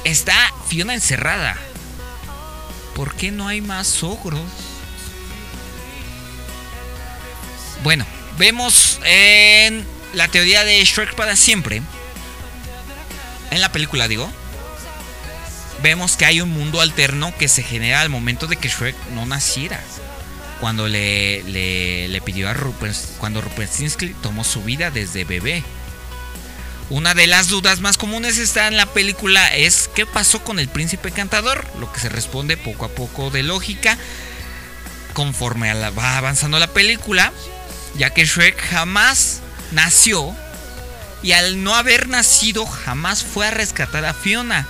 está 0.04 0.34
Fiona 0.68 0.94
encerrada. 0.94 1.56
¿Por 2.94 3.14
qué 3.14 3.30
no 3.30 3.46
hay 3.46 3.60
más 3.60 4.02
ogros? 4.02 4.40
Bueno, 7.84 8.06
vemos 8.38 8.85
en 9.04 9.84
la 10.12 10.28
teoría 10.28 10.64
de 10.64 10.84
Shrek 10.84 11.14
para 11.14 11.36
siempre. 11.36 11.82
En 13.50 13.60
la 13.60 13.72
película, 13.72 14.08
digo. 14.08 14.30
Vemos 15.82 16.16
que 16.16 16.24
hay 16.24 16.40
un 16.40 16.50
mundo 16.50 16.80
alterno 16.80 17.34
que 17.36 17.48
se 17.48 17.62
genera 17.62 18.00
al 18.00 18.08
momento 18.08 18.46
de 18.46 18.56
que 18.56 18.68
Shrek 18.68 18.96
no 19.14 19.26
naciera. 19.26 19.80
Cuando 20.60 20.88
le, 20.88 21.42
le, 21.42 22.20
pidió 22.22 22.48
a 22.48 22.54
Rupert, 22.54 22.96
cuando 23.18 23.42
Ruperstinsky 23.42 24.14
tomó 24.22 24.42
su 24.42 24.62
vida 24.62 24.90
desde 24.90 25.24
bebé. 25.24 25.62
Una 26.88 27.14
de 27.14 27.26
las 27.26 27.48
dudas 27.48 27.80
más 27.80 27.98
comunes 27.98 28.38
está 28.38 28.68
en 28.68 28.76
la 28.76 28.86
película 28.86 29.54
es 29.54 29.90
¿qué 29.94 30.06
pasó 30.06 30.42
con 30.44 30.58
el 30.58 30.68
príncipe 30.68 31.10
cantador? 31.10 31.66
Lo 31.78 31.92
que 31.92 32.00
se 32.00 32.08
responde 32.08 32.56
poco 32.56 32.84
a 32.86 32.88
poco 32.88 33.30
de 33.30 33.42
lógica 33.42 33.98
conforme 35.16 35.72
va 35.92 36.18
avanzando 36.18 36.58
la 36.58 36.66
película, 36.66 37.32
ya 37.96 38.10
que 38.10 38.24
Shrek 38.24 38.60
jamás 38.60 39.40
nació 39.72 40.34
y 41.22 41.32
al 41.32 41.62
no 41.62 41.74
haber 41.74 42.08
nacido 42.08 42.66
jamás 42.66 43.24
fue 43.24 43.46
a 43.46 43.50
rescatar 43.50 44.04
a 44.04 44.14
Fiona. 44.14 44.66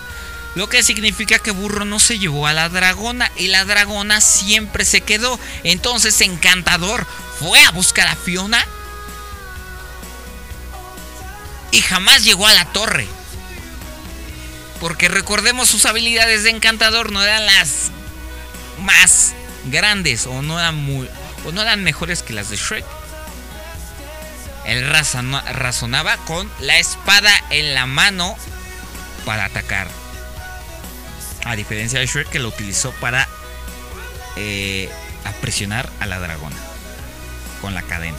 Lo 0.54 0.68
que 0.68 0.82
significa 0.82 1.38
que 1.38 1.50
Burro 1.50 1.84
no 1.84 1.98
se 1.98 2.18
llevó 2.18 2.46
a 2.46 2.54
la 2.54 2.68
dragona 2.70 3.30
y 3.36 3.48
la 3.48 3.64
dragona 3.64 4.20
siempre 4.22 4.84
se 4.84 5.02
quedó. 5.02 5.38
Entonces 5.64 6.20
Encantador 6.22 7.06
fue 7.38 7.62
a 7.62 7.72
buscar 7.72 8.08
a 8.08 8.16
Fiona 8.16 8.66
y 11.72 11.82
jamás 11.82 12.24
llegó 12.24 12.46
a 12.46 12.54
la 12.54 12.64
torre. 12.72 13.06
Porque 14.80 15.08
recordemos 15.08 15.68
sus 15.68 15.84
habilidades 15.84 16.44
de 16.44 16.50
encantador 16.50 17.10
no 17.10 17.22
eran 17.22 17.46
las 17.46 17.90
más 18.82 19.34
grandes 19.66 20.26
o 20.26 20.42
no 20.42 20.58
eran 20.58 21.08
o 21.44 21.52
no 21.52 21.62
eran 21.62 21.82
mejores 21.82 22.22
que 22.22 22.34
las 22.34 22.50
de 22.50 22.56
Shrek. 22.56 22.84
Él 24.66 24.84
razonaba 24.88 26.16
con 26.18 26.50
la 26.60 26.78
espada 26.78 27.32
en 27.50 27.74
la 27.74 27.86
mano 27.86 28.36
para 29.24 29.44
atacar. 29.44 29.88
A 31.44 31.54
diferencia 31.54 32.00
de 32.00 32.06
Shrek 32.06 32.28
que 32.28 32.40
lo 32.40 32.48
utilizó 32.48 32.90
para 32.92 33.28
eh, 34.36 34.90
a 36.00 36.06
la 36.06 36.18
dragona 36.18 36.56
con 37.60 37.74
la 37.74 37.82
cadena. 37.82 38.18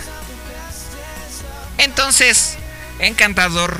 Entonces, 1.78 2.58
Encantador 3.00 3.80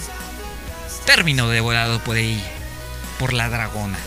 terminó 1.06 1.50
devorado 1.50 2.00
por 2.00 2.18
ahí, 2.18 2.44
por 3.18 3.34
la 3.34 3.50
dragona. 3.50 3.98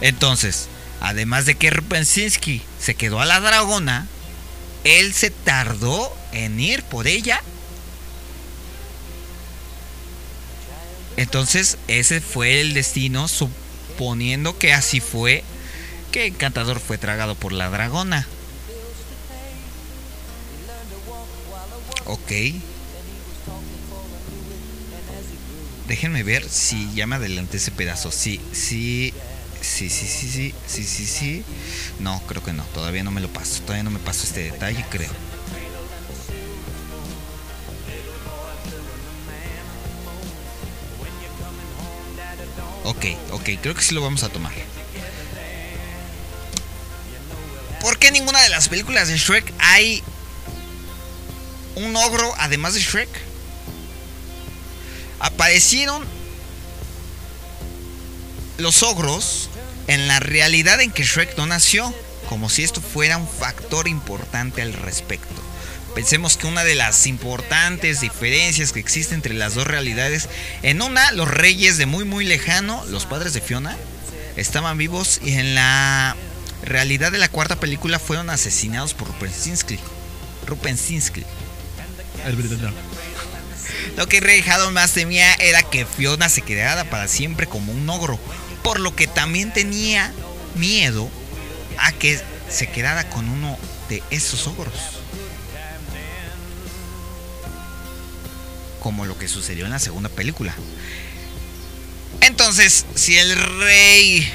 Entonces, 0.00 0.68
además 1.00 1.46
de 1.46 1.56
que 1.56 1.70
Rupensinski 1.70 2.62
se 2.78 2.94
quedó 2.94 3.20
a 3.20 3.26
la 3.26 3.40
dragona, 3.40 4.06
él 4.84 5.12
se 5.12 5.30
tardó 5.30 6.14
en 6.32 6.58
ir 6.60 6.82
por 6.82 7.06
ella. 7.06 7.42
Entonces, 11.16 11.76
ese 11.88 12.20
fue 12.20 12.60
el 12.60 12.72
destino, 12.72 13.28
suponiendo 13.28 14.56
que 14.56 14.72
así 14.72 15.00
fue, 15.00 15.44
que 16.12 16.26
Encantador 16.26 16.80
fue 16.80 16.98
tragado 16.98 17.34
por 17.34 17.52
la 17.52 17.68
dragona. 17.68 18.26
Ok. 22.06 22.32
Déjenme 25.86 26.22
ver 26.22 26.48
si 26.48 26.92
ya 26.94 27.06
me 27.06 27.16
adelanté 27.16 27.56
ese 27.58 27.72
pedazo. 27.72 28.10
Sí, 28.12 28.40
sí, 28.52 29.12
sí, 29.60 29.88
sí, 29.88 30.06
sí, 30.06 30.30
sí, 30.30 30.54
sí, 30.66 30.84
sí, 30.84 31.06
sí. 31.06 31.44
No, 31.98 32.20
creo 32.26 32.42
que 32.42 32.52
no. 32.52 32.64
Todavía 32.64 33.04
no 33.04 33.10
me 33.10 33.20
lo 33.20 33.28
paso. 33.28 33.62
Todavía 33.62 33.84
no 33.84 33.90
me 33.90 33.98
paso 33.98 34.24
este 34.24 34.44
detalle, 34.44 34.84
creo. 34.90 35.10
Ok, 42.84 43.06
ok, 43.30 43.48
creo 43.60 43.74
que 43.74 43.82
sí 43.82 43.94
lo 43.94 44.02
vamos 44.02 44.22
a 44.22 44.28
tomar. 44.30 44.52
¿Por 47.80 47.98
qué 47.98 48.08
en 48.08 48.14
ninguna 48.14 48.42
de 48.42 48.48
las 48.48 48.68
películas 48.68 49.08
de 49.08 49.16
Shrek 49.16 49.52
hay 49.58 50.02
un 51.76 51.96
ogro 51.96 52.32
además 52.38 52.74
de 52.74 52.80
Shrek. 52.80 53.08
Aparecieron 55.18 56.04
los 58.60 58.82
ogros 58.82 59.50
en 59.86 60.08
la 60.08 60.20
realidad 60.20 60.80
en 60.80 60.92
que 60.92 61.04
Shrek 61.04 61.36
no 61.36 61.46
nació, 61.46 61.94
como 62.28 62.48
si 62.48 62.62
esto 62.62 62.80
fuera 62.80 63.16
un 63.16 63.28
factor 63.28 63.88
importante 63.88 64.62
al 64.62 64.72
respecto. 64.72 65.34
Pensemos 65.94 66.36
que 66.36 66.46
una 66.46 66.62
de 66.62 66.76
las 66.76 67.06
importantes 67.06 68.00
diferencias 68.00 68.72
que 68.72 68.78
existe 68.78 69.14
entre 69.14 69.34
las 69.34 69.54
dos 69.54 69.66
realidades, 69.66 70.28
en 70.62 70.82
una 70.82 71.10
los 71.12 71.28
reyes 71.28 71.78
de 71.78 71.86
muy 71.86 72.04
muy 72.04 72.24
lejano, 72.24 72.84
los 72.86 73.06
padres 73.06 73.32
de 73.32 73.40
Fiona, 73.40 73.76
estaban 74.36 74.78
vivos 74.78 75.20
y 75.24 75.32
en 75.32 75.56
la 75.56 76.16
realidad 76.62 77.10
de 77.10 77.18
la 77.18 77.28
cuarta 77.28 77.56
película 77.56 77.98
fueron 77.98 78.30
asesinados 78.30 78.94
por 78.94 79.08
Rupensinski. 79.08 79.78
Rupensinski. 80.46 81.24
Lo 83.96 84.08
que 84.08 84.20
Rey 84.20 84.44
más 84.72 84.92
temía 84.92 85.34
era 85.34 85.62
que 85.62 85.86
Fiona 85.86 86.28
se 86.28 86.42
quedara 86.42 86.84
para 86.84 87.08
siempre 87.08 87.46
como 87.46 87.72
un 87.72 87.88
ogro, 87.88 88.18
por 88.62 88.80
lo 88.80 88.94
que 88.94 89.06
también 89.06 89.52
tenía 89.52 90.12
miedo 90.54 91.08
a 91.78 91.92
que 91.92 92.20
se 92.48 92.68
quedara 92.68 93.08
con 93.10 93.28
uno 93.28 93.58
de 93.88 94.02
esos 94.10 94.46
ogros. 94.46 94.74
Como 98.80 99.04
lo 99.06 99.18
que 99.18 99.28
sucedió 99.28 99.66
en 99.66 99.72
la 99.72 99.78
segunda 99.78 100.08
película. 100.08 100.54
Entonces, 102.20 102.86
si 102.94 103.16
el 103.16 103.36
rey 103.58 104.28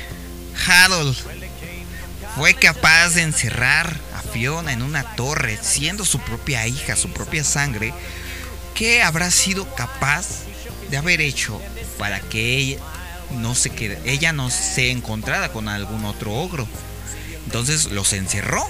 Harold 0.68 1.16
fue 2.36 2.54
capaz 2.54 3.10
de 3.10 3.24
encerrar 3.24 4.00
Fiona 4.36 4.74
en 4.74 4.82
una 4.82 5.16
torre, 5.16 5.58
siendo 5.62 6.04
su 6.04 6.20
propia 6.20 6.68
hija, 6.68 6.98
su 6.98 7.10
propia 7.10 7.46
sangre, 7.46 7.94
¿qué 8.74 9.02
habrá 9.02 9.32
sido 9.32 9.74
capaz 9.76 10.28
de 10.90 10.98
haber 10.98 11.22
hecho 11.22 11.62
para 11.98 12.20
que 12.20 12.58
ella 12.58 12.80
no 13.32 13.56
se 13.56 13.70
quede, 13.70 14.00
ella 14.06 14.32
no 14.34 14.50
se 14.50 14.92
encontrara 14.92 15.52
con 15.52 15.68
algún 15.68 16.06
otro 16.06 16.34
ogro? 16.34 16.68
Entonces 17.46 17.92
los 17.92 18.14
encerró. 18.14 18.64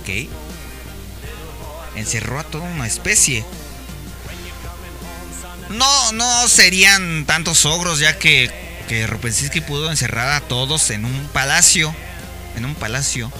Ok. 0.00 0.28
Encerró 1.96 2.38
a 2.38 2.44
toda 2.44 2.64
una 2.64 2.86
especie. 2.86 3.44
No, 5.70 6.12
no 6.12 6.48
serían 6.48 7.26
tantos 7.26 7.66
ogros 7.66 7.98
ya 7.98 8.18
que 8.18 8.50
que 8.88 9.62
pudo 9.66 9.90
encerrar 9.90 10.30
a 10.30 10.40
todos 10.40 10.90
en 10.90 11.04
un 11.04 11.28
palacio. 11.32 11.94
En 12.56 12.64
un 12.64 12.74
palacio. 12.74 13.30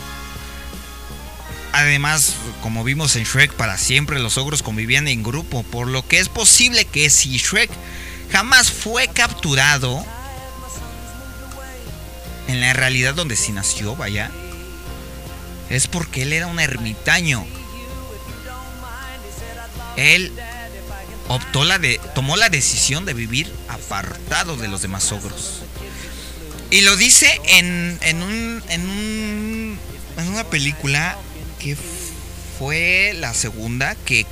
Además, 1.79 2.35
como 2.61 2.83
vimos 2.83 3.15
en 3.15 3.23
Shrek, 3.23 3.53
para 3.53 3.79
siempre 3.79 4.19
los 4.19 4.37
ogros 4.37 4.65
convivían 4.65 5.07
en 5.07 5.23
grupo, 5.23 5.63
por 5.63 5.87
lo 5.87 6.05
que 6.05 6.19
es 6.19 6.29
posible 6.29 6.85
que 6.87 7.09
si 7.09 7.39
Shrek 7.39 7.71
jamás 8.33 8.73
fue 8.73 9.07
capturado, 9.07 10.05
en 12.49 12.61
la 12.61 12.73
realidad 12.73 13.15
donde 13.15 13.37
sí 13.37 13.53
nació, 13.53 13.95
vaya, 13.95 14.33
es 15.71 15.87
porque 15.87 16.23
él 16.23 16.33
era 16.33 16.49
un 16.49 16.59
ermitaño. 16.59 17.47
Él 19.97 20.33
optó 21.29 21.63
la 21.63 21.79
de, 21.79 22.01
tomó 22.13 22.37
la 22.37 22.49
decisión 22.49 23.05
de 23.05 23.15
vivir 23.15 23.55
apartado 23.69 24.57
de 24.57 24.67
los 24.67 24.83
demás 24.83 25.13
ogros. 25.13 25.61
Y 26.73 26.81
lo 26.81 26.97
dice 26.97 27.41
en, 27.45 28.01
en, 28.03 28.21
un, 28.25 28.65
en, 28.69 28.91
un, 28.91 29.79
en 30.17 30.27
una 30.27 30.43
película 30.43 31.17
que 31.59 31.77
fue 32.59 33.13
la 33.17 33.35
segunda 33.35 33.95
que... 34.05 34.27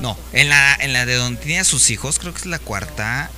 No, 0.00 0.18
en 0.32 0.48
la, 0.48 0.74
en 0.74 0.92
la 0.92 1.06
de 1.06 1.14
donde 1.14 1.40
tenía 1.40 1.64
sus 1.64 1.90
hijos, 1.90 2.18
creo 2.18 2.32
que 2.32 2.40
es 2.40 2.46
la 2.46 2.58
cuarta. 2.58 3.30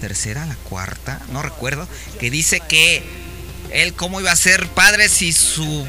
Tercera, 0.00 0.46
la 0.46 0.56
cuarta, 0.56 1.20
no 1.32 1.42
recuerdo. 1.42 1.86
Que 2.18 2.30
dice 2.30 2.60
que 2.60 3.02
él 3.70 3.94
cómo 3.94 4.20
iba 4.20 4.32
a 4.32 4.36
ser 4.36 4.66
padre 4.68 5.08
si 5.08 5.32
su... 5.32 5.86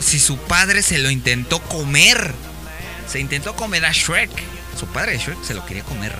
Si 0.00 0.18
su 0.18 0.38
padre 0.38 0.82
se 0.82 0.98
lo 0.98 1.10
intentó 1.10 1.60
comer. 1.60 2.32
Se 3.10 3.20
intentó 3.20 3.54
comer 3.56 3.84
a 3.84 3.92
Shrek. 3.92 4.30
Su 4.78 4.86
padre 4.86 5.18
Shrek 5.18 5.42
se 5.44 5.54
lo 5.54 5.64
quería 5.66 5.84
comer. 5.84 6.14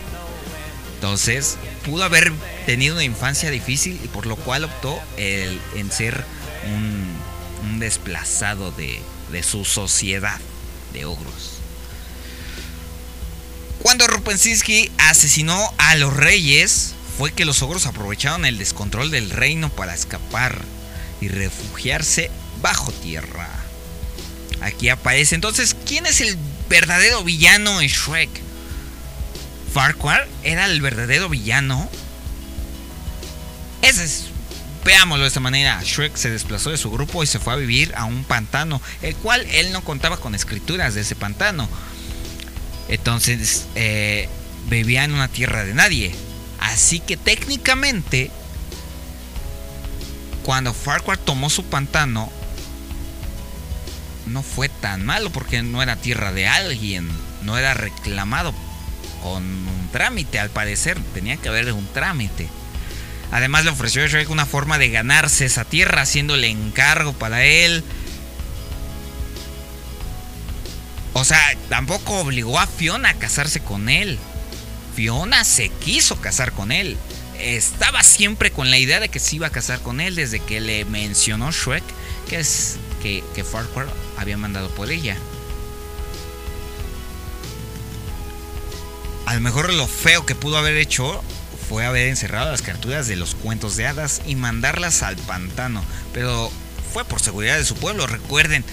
Entonces, 0.94 1.58
pudo 1.84 2.04
haber 2.04 2.32
tenido 2.66 2.94
una 2.96 3.04
infancia 3.04 3.50
difícil 3.50 4.00
y 4.02 4.08
por 4.08 4.26
lo 4.26 4.36
cual 4.36 4.64
optó 4.64 5.00
el, 5.16 5.60
en 5.76 5.92
ser 5.92 6.24
un, 6.66 7.06
desplazado 7.78 8.70
de, 8.72 9.00
de, 9.30 9.42
su 9.42 9.64
sociedad 9.64 10.40
de 10.92 11.04
ogros. 11.04 11.58
Cuando 13.82 14.06
Rupensinski 14.06 14.90
asesinó 14.98 15.72
a 15.78 15.94
los 15.96 16.14
reyes, 16.14 16.94
fue 17.16 17.32
que 17.32 17.44
los 17.44 17.62
ogros 17.62 17.86
aprovecharon 17.86 18.44
el 18.44 18.58
descontrol 18.58 19.10
del 19.10 19.30
reino 19.30 19.70
para 19.70 19.94
escapar 19.94 20.62
y 21.20 21.28
refugiarse 21.28 22.30
bajo 22.62 22.92
tierra. 22.92 23.48
Aquí 24.60 24.88
aparece 24.88 25.34
entonces, 25.34 25.76
¿quién 25.86 26.06
es 26.06 26.20
el 26.20 26.36
verdadero 26.68 27.22
villano 27.24 27.80
en 27.80 27.88
Shrek? 27.88 28.30
Farquhar 29.72 30.26
era 30.42 30.66
el 30.66 30.80
verdadero 30.80 31.28
villano. 31.28 31.88
Ese 33.82 34.04
es. 34.04 34.24
Veámoslo 34.88 35.24
de 35.24 35.28
esta 35.28 35.40
manera. 35.40 35.82
Shrek 35.84 36.16
se 36.16 36.30
desplazó 36.30 36.70
de 36.70 36.78
su 36.78 36.90
grupo 36.90 37.22
y 37.22 37.26
se 37.26 37.38
fue 37.38 37.52
a 37.52 37.56
vivir 37.56 37.92
a 37.94 38.06
un 38.06 38.24
pantano, 38.24 38.80
el 39.02 39.14
cual 39.16 39.44
él 39.50 39.70
no 39.70 39.84
contaba 39.84 40.16
con 40.16 40.34
escrituras 40.34 40.94
de 40.94 41.02
ese 41.02 41.14
pantano. 41.14 41.68
Entonces 42.88 43.66
eh, 43.74 44.30
vivía 44.70 45.04
en 45.04 45.12
una 45.12 45.28
tierra 45.28 45.62
de 45.66 45.74
nadie. 45.74 46.14
Así 46.58 47.00
que 47.00 47.18
técnicamente, 47.18 48.30
cuando 50.42 50.72
Farquhar 50.72 51.18
tomó 51.18 51.50
su 51.50 51.64
pantano, 51.64 52.32
no 54.24 54.42
fue 54.42 54.70
tan 54.70 55.04
malo 55.04 55.28
porque 55.28 55.60
no 55.60 55.82
era 55.82 55.96
tierra 55.96 56.32
de 56.32 56.48
alguien, 56.48 57.10
no 57.42 57.58
era 57.58 57.74
reclamado 57.74 58.54
con 59.22 59.42
un 59.44 59.88
trámite, 59.92 60.38
al 60.38 60.48
parecer. 60.48 60.98
Tenía 61.12 61.36
que 61.36 61.50
haber 61.50 61.74
un 61.74 61.86
trámite. 61.88 62.48
Además 63.30 63.64
le 63.64 63.70
ofreció 63.70 64.02
a 64.02 64.06
Shrek 64.06 64.30
una 64.30 64.46
forma 64.46 64.78
de 64.78 64.90
ganarse 64.90 65.44
esa 65.44 65.64
tierra, 65.64 66.02
haciéndole 66.02 66.48
encargo 66.48 67.12
para 67.12 67.44
él. 67.44 67.84
O 71.12 71.24
sea, 71.24 71.40
tampoco 71.68 72.20
obligó 72.20 72.58
a 72.58 72.66
Fiona 72.66 73.10
a 73.10 73.14
casarse 73.14 73.60
con 73.60 73.88
él. 73.88 74.18
Fiona 74.94 75.44
se 75.44 75.68
quiso 75.68 76.20
casar 76.20 76.52
con 76.52 76.72
él. 76.72 76.96
Estaba 77.38 78.02
siempre 78.02 78.50
con 78.50 78.70
la 78.70 78.78
idea 78.78 79.00
de 79.00 79.08
que 79.08 79.20
se 79.20 79.36
iba 79.36 79.46
a 79.46 79.50
casar 79.50 79.80
con 79.80 80.00
él 80.00 80.14
desde 80.14 80.40
que 80.40 80.60
le 80.60 80.84
mencionó 80.84 81.52
Shrek 81.52 81.84
que 82.28 82.38
es 82.38 82.76
que, 83.02 83.44
Farquhar 83.44 83.86
había 84.16 84.36
mandado 84.36 84.68
por 84.70 84.90
ella. 84.90 85.16
A 89.26 89.34
lo 89.34 89.40
mejor 89.40 89.72
lo 89.72 89.86
feo 89.86 90.26
que 90.26 90.34
pudo 90.34 90.58
haber 90.58 90.76
hecho 90.76 91.22
fue 91.68 91.84
haber 91.84 92.08
encerrado 92.08 92.50
las 92.50 92.62
criaturas 92.62 93.06
de 93.06 93.16
los 93.16 93.34
cuentos 93.34 93.76
de 93.76 93.86
hadas 93.86 94.22
y 94.26 94.36
mandarlas 94.36 95.02
al 95.02 95.16
pantano. 95.16 95.82
Pero 96.14 96.50
fue 96.92 97.04
por 97.04 97.20
seguridad 97.20 97.58
de 97.58 97.64
su 97.64 97.74
pueblo, 97.74 98.06
recuerden. 98.06 98.64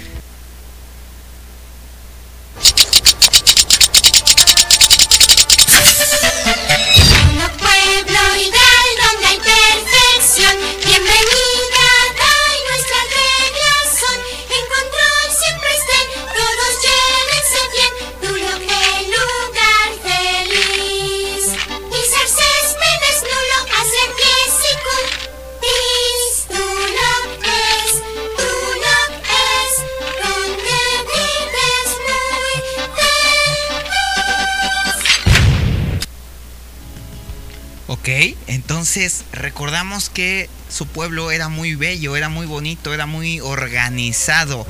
Recordamos 39.34 40.10
que 40.10 40.50
su 40.70 40.88
pueblo 40.88 41.32
era 41.32 41.50
muy 41.50 41.76
bello, 41.76 42.16
era 42.16 42.30
muy 42.30 42.46
bonito, 42.46 42.94
era 42.94 43.06
muy 43.06 43.42
organizado. 43.42 44.66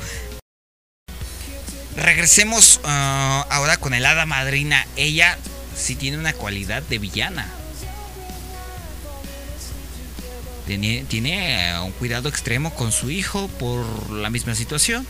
Regresemos 1.96 2.80
ah, 2.84 3.46
ahora 3.50 3.76
con 3.76 3.94
el 3.94 4.04
hada 4.04 4.26
madrina. 4.26 4.84
Ella 4.96 5.38
sí 5.76 5.94
tiene 5.94 6.18
una 6.18 6.32
cualidad 6.32 6.82
de 6.82 6.98
villana. 6.98 7.48
Tiene, 10.66 11.04
tiene 11.08 11.70
eh, 11.70 11.78
un 11.78 11.92
cuidado 11.92 12.28
extremo 12.28 12.74
con 12.74 12.90
su 12.90 13.10
hijo 13.10 13.46
por 13.46 14.10
la 14.10 14.30
misma 14.30 14.56
situación. 14.56 15.06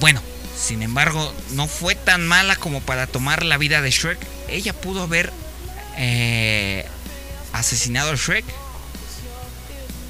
Bueno, 0.00 0.22
sin 0.58 0.82
embargo, 0.82 1.34
no 1.52 1.68
fue 1.68 1.94
tan 1.94 2.26
mala 2.26 2.56
como 2.56 2.80
para 2.80 3.06
tomar 3.06 3.44
la 3.44 3.58
vida 3.58 3.82
de 3.82 3.90
Shrek. 3.90 4.18
Ella 4.48 4.72
pudo 4.72 5.02
haber 5.02 5.30
eh, 5.96 6.86
asesinado 7.52 8.10
a 8.10 8.16
Shrek 8.16 8.44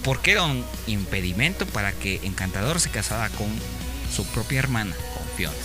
porque 0.03 0.33
era 0.33 0.45
un 0.45 0.65
impedimento 0.87 1.67
para 1.67 1.93
que 1.93 2.21
Encantador 2.23 2.81
se 2.81 2.91
casara 2.91 3.29
con 3.31 3.49
su 4.15 4.25
propia 4.27 4.61
hermana, 4.61 4.95
con 5.15 5.27
Fiona. 5.37 5.57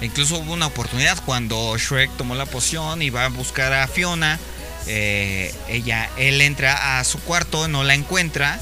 Incluso 0.00 0.38
hubo 0.38 0.52
una 0.52 0.66
oportunidad 0.66 1.18
cuando 1.24 1.76
Shrek 1.76 2.16
tomó 2.16 2.34
la 2.34 2.46
poción 2.46 3.02
y 3.02 3.10
va 3.10 3.24
a 3.24 3.28
buscar 3.28 3.72
a 3.72 3.86
Fiona. 3.88 4.38
eh, 4.86 5.54
ella, 5.68 6.08
él 6.16 6.40
entra 6.40 6.98
a 6.98 7.04
su 7.04 7.20
cuarto, 7.20 7.68
no 7.68 7.84
la 7.84 7.94
encuentra 7.94 8.58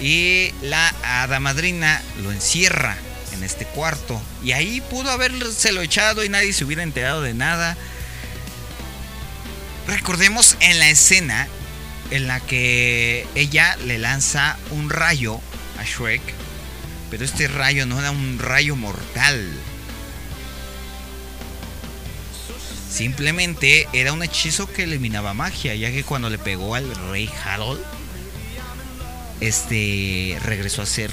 y 0.00 0.52
la 0.62 0.88
hada 1.02 1.40
madrina 1.40 2.02
lo 2.22 2.32
encierra 2.32 2.96
en 3.32 3.44
este 3.44 3.64
cuarto. 3.64 4.20
Y 4.42 4.52
ahí 4.52 4.80
pudo 4.80 5.10
habérselo 5.10 5.82
echado 5.82 6.24
y 6.24 6.28
nadie 6.28 6.52
se 6.52 6.64
hubiera 6.64 6.82
enterado 6.82 7.22
de 7.22 7.34
nada. 7.34 7.76
Recordemos 9.88 10.58
en 10.60 10.78
la 10.78 10.90
escena 10.90 11.48
en 12.10 12.28
la 12.28 12.40
que 12.40 13.26
ella 13.34 13.74
le 13.86 13.96
lanza 13.96 14.58
un 14.70 14.90
rayo 14.90 15.40
a 15.78 15.84
Shrek, 15.84 16.20
pero 17.10 17.24
este 17.24 17.48
rayo 17.48 17.86
no 17.86 17.98
era 17.98 18.10
un 18.10 18.38
rayo 18.38 18.76
mortal. 18.76 19.50
Simplemente 22.90 23.88
era 23.94 24.12
un 24.12 24.22
hechizo 24.22 24.70
que 24.70 24.82
eliminaba 24.82 25.32
magia, 25.32 25.74
ya 25.74 25.90
que 25.90 26.04
cuando 26.04 26.28
le 26.28 26.36
pegó 26.36 26.74
al 26.74 26.94
rey 27.10 27.30
Harold, 27.42 27.80
este 29.40 30.38
regresó 30.42 30.82
a 30.82 30.86
ser 30.86 31.10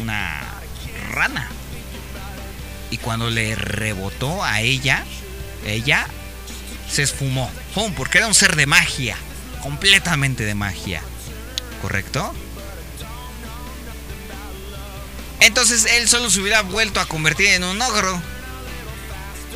una 0.00 0.40
rana. 1.10 1.50
Y 2.90 2.96
cuando 2.96 3.28
le 3.28 3.54
rebotó 3.54 4.42
a 4.42 4.62
ella, 4.62 5.04
ella 5.66 6.06
se 6.94 7.02
esfumó. 7.02 7.50
¡Pum! 7.74 7.92
Porque 7.94 8.18
era 8.18 8.28
un 8.28 8.34
ser 8.34 8.54
de 8.54 8.66
magia. 8.66 9.16
Completamente 9.62 10.44
de 10.44 10.54
magia. 10.54 11.02
¿Correcto? 11.82 12.32
Entonces 15.40 15.86
él 15.86 16.08
solo 16.08 16.30
se 16.30 16.40
hubiera 16.40 16.62
vuelto 16.62 17.00
a 17.00 17.06
convertir 17.06 17.48
en 17.48 17.64
un 17.64 17.82
ogro. 17.82 18.22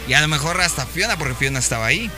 Y 0.09 0.14
a 0.14 0.20
lo 0.20 0.28
mejor 0.28 0.61
hasta 0.61 0.84
Fiona, 0.84 1.16
porque 1.16 1.34
Fiona 1.34 1.61
estaba 1.61 1.86
ahí. 1.86 2.11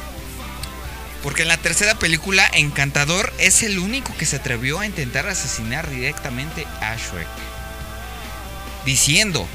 Porque 1.23 1.43
en 1.43 1.49
la 1.49 1.59
tercera 1.59 1.97
película, 1.97 2.49
Encantador 2.55 3.31
es 3.39 3.63
el 3.63 3.79
único 3.79 4.17
que 4.17 4.25
se 4.25 4.37
atrevió 4.37 4.81
a 4.81 4.87
intentar 4.87 5.29
asesinar 5.29 5.91
directamente 5.91 6.67
a 6.81 6.97
Shrek. 6.97 7.29
Diciendo 8.87 9.47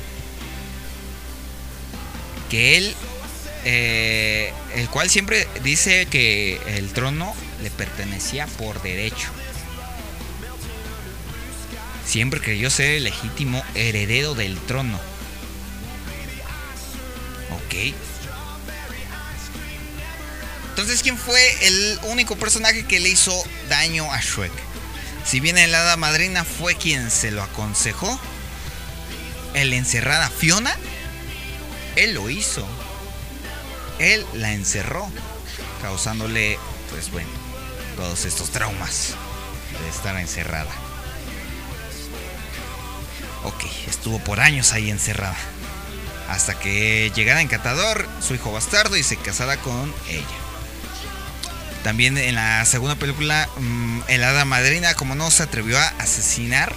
que 2.51 2.77
él, 2.77 2.95
eh, 3.67 4.53
el 4.75 4.87
cual 4.89 5.09
siempre 5.09 5.47
dice 5.63 6.05
que 6.05 6.61
el 6.77 6.93
trono 6.93 7.35
le 7.63 7.71
pertenecía 7.71 8.45
por 8.45 8.81
derecho. 8.83 9.27
Siempre 12.05 12.39
creyó 12.39 12.69
ser 12.69 12.91
el 12.91 13.05
legítimo 13.05 13.63
heredero 13.73 14.35
del 14.35 14.57
trono. 14.59 14.99
Ok. 17.51 17.95
Entonces, 20.69 21.01
¿quién 21.01 21.17
fue 21.17 21.41
el 21.67 21.99
único 22.03 22.35
personaje 22.35 22.85
que 22.85 22.99
le 22.99 23.09
hizo 23.09 23.33
daño 23.67 24.11
a 24.11 24.21
Shrek? 24.21 24.51
Si 25.25 25.39
bien 25.39 25.57
el 25.57 25.73
hada 25.73 25.97
madrina 25.97 26.43
fue 26.43 26.75
quien 26.75 27.09
se 27.09 27.31
lo 27.31 27.41
aconsejó, 27.41 28.19
el 29.55 29.73
encerrada 29.73 30.29
Fiona, 30.29 30.77
él 31.95 32.13
lo 32.13 32.29
hizo. 32.29 32.67
Él 33.99 34.25
la 34.33 34.51
encerró, 34.51 35.07
causándole, 35.81 36.59
pues 36.89 37.11
bueno, 37.11 37.29
todos 37.95 38.25
estos 38.25 38.49
traumas 38.49 39.13
de 39.81 39.89
estar 39.89 40.17
encerrada. 40.17 40.71
Ok, 43.43 43.63
estuvo 43.87 44.19
por 44.19 44.39
años 44.39 44.73
ahí 44.73 44.89
encerrada. 44.89 45.37
Hasta 46.29 46.57
que 46.59 47.11
llegara 47.15 47.41
Encantador, 47.41 48.07
su 48.19 48.33
hijo 48.33 48.51
bastardo, 48.51 48.97
y 48.97 49.03
se 49.03 49.17
casara 49.17 49.57
con 49.57 49.93
ella. 50.09 50.25
También 51.83 52.17
en 52.17 52.33
la 52.33 52.65
segunda 52.65 52.95
película, 52.95 53.47
mm, 53.57 53.99
el 54.07 54.23
hada 54.23 54.43
madrina, 54.43 54.95
como 54.95 55.13
no 55.13 55.29
se 55.29 55.43
atrevió 55.43 55.77
a 55.77 55.87
asesinar, 55.99 56.73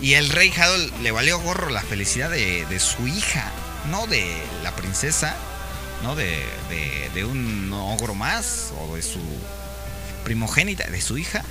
y 0.00 0.14
el 0.14 0.30
rey 0.30 0.52
Harold 0.56 1.00
le 1.02 1.10
valió 1.10 1.40
gorro 1.40 1.68
la 1.70 1.82
felicidad 1.82 2.30
de, 2.30 2.64
de 2.66 2.78
su 2.78 3.08
hija, 3.08 3.50
no 3.90 4.06
de 4.06 4.40
la 4.62 4.76
princesa, 4.76 5.36
de, 6.14 6.44
de 7.14 7.24
un 7.24 7.72
ogro 7.72 8.14
más, 8.14 8.72
o 8.78 8.96
de 8.96 9.02
su 9.02 9.20
primogénita, 10.24 10.84
de 10.90 11.00
su 11.00 11.16
hija. 11.16 11.42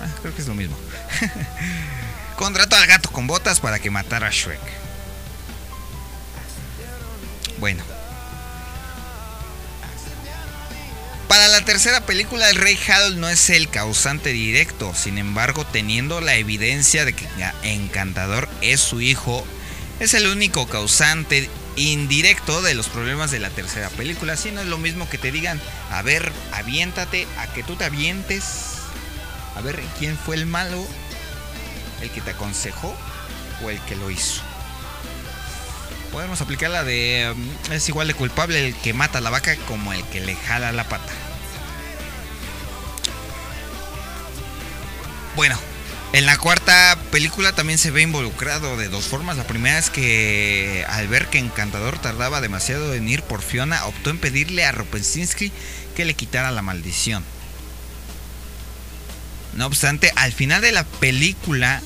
Ah, 0.00 0.08
creo 0.20 0.34
que 0.34 0.42
es 0.42 0.48
lo 0.48 0.54
mismo. 0.54 0.76
Contrató 2.36 2.76
al 2.76 2.86
gato 2.86 3.10
con 3.10 3.26
botas 3.26 3.60
para 3.60 3.78
que 3.78 3.90
matara 3.90 4.28
a 4.28 4.30
Shrek. 4.30 4.60
Bueno. 7.58 7.82
Para 11.28 11.48
la 11.48 11.64
tercera 11.64 12.06
película, 12.06 12.48
el 12.50 12.56
rey 12.56 12.78
Harold 12.88 13.18
no 13.18 13.28
es 13.28 13.50
el 13.50 13.68
causante 13.68 14.30
directo, 14.30 14.94
sin 14.94 15.18
embargo, 15.18 15.66
teniendo 15.66 16.20
la 16.20 16.36
evidencia 16.36 17.04
de 17.04 17.14
que 17.14 17.26
Encantador 17.64 18.48
es 18.60 18.80
su 18.80 19.00
hijo, 19.00 19.44
es 19.98 20.14
el 20.14 20.28
único 20.28 20.68
causante 20.68 21.50
indirecto 21.76 22.62
de 22.62 22.74
los 22.74 22.88
problemas 22.88 23.30
de 23.30 23.38
la 23.38 23.50
tercera 23.50 23.90
película. 23.90 24.36
Si 24.36 24.50
no 24.50 24.60
es 24.60 24.66
lo 24.66 24.78
mismo 24.78 25.08
que 25.08 25.18
te 25.18 25.30
digan, 25.30 25.60
a 25.90 26.02
ver, 26.02 26.32
aviéntate, 26.52 27.26
a 27.38 27.46
que 27.52 27.62
tú 27.62 27.76
te 27.76 27.84
avientes. 27.84 28.78
A 29.54 29.60
ver, 29.60 29.80
¿quién 29.98 30.18
fue 30.18 30.36
el 30.36 30.46
malo? 30.46 30.84
¿El 32.02 32.10
que 32.10 32.20
te 32.20 32.30
aconsejó 32.30 32.94
o 33.64 33.70
el 33.70 33.80
que 33.82 33.96
lo 33.96 34.10
hizo? 34.10 34.42
Podemos 36.12 36.40
aplicar 36.40 36.70
la 36.70 36.84
de 36.84 37.34
mm, 37.34 37.72
es 37.72 37.88
igual 37.88 38.08
de 38.08 38.14
culpable 38.14 38.66
el 38.66 38.74
que 38.76 38.94
mata 38.94 39.20
la 39.20 39.30
vaca 39.30 39.56
como 39.68 39.92
el 39.92 40.02
que 40.04 40.20
le 40.20 40.34
jala 40.34 40.72
la 40.72 40.88
pata. 40.88 41.12
Bueno, 45.34 45.58
en 46.12 46.24
la 46.26 46.38
cuarta 46.38 46.98
película 47.10 47.52
también 47.52 47.78
se 47.78 47.90
ve 47.90 48.02
involucrado 48.02 48.76
de 48.76 48.88
dos 48.88 49.04
formas. 49.06 49.36
La 49.36 49.46
primera 49.46 49.78
es 49.78 49.90
que 49.90 50.84
al 50.88 51.08
ver 51.08 51.26
que 51.28 51.38
Encantador 51.38 51.98
tardaba 51.98 52.40
demasiado 52.40 52.94
en 52.94 53.08
ir 53.08 53.22
por 53.22 53.42
Fiona, 53.42 53.84
optó 53.86 54.10
en 54.10 54.18
pedirle 54.18 54.64
a 54.64 54.72
Rupensinski 54.72 55.52
que 55.94 56.04
le 56.04 56.14
quitara 56.14 56.50
la 56.50 56.62
maldición. 56.62 57.24
No 59.54 59.66
obstante, 59.66 60.12
al 60.16 60.32
final 60.32 60.60
de 60.60 60.72
la 60.72 60.84
película 60.84 61.82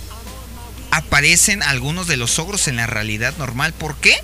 aparecen 0.90 1.62
algunos 1.62 2.06
de 2.08 2.16
los 2.16 2.38
ogros 2.38 2.66
en 2.68 2.76
la 2.76 2.86
realidad 2.86 3.34
normal. 3.38 3.72
¿Por 3.72 3.96
qué? 3.96 4.16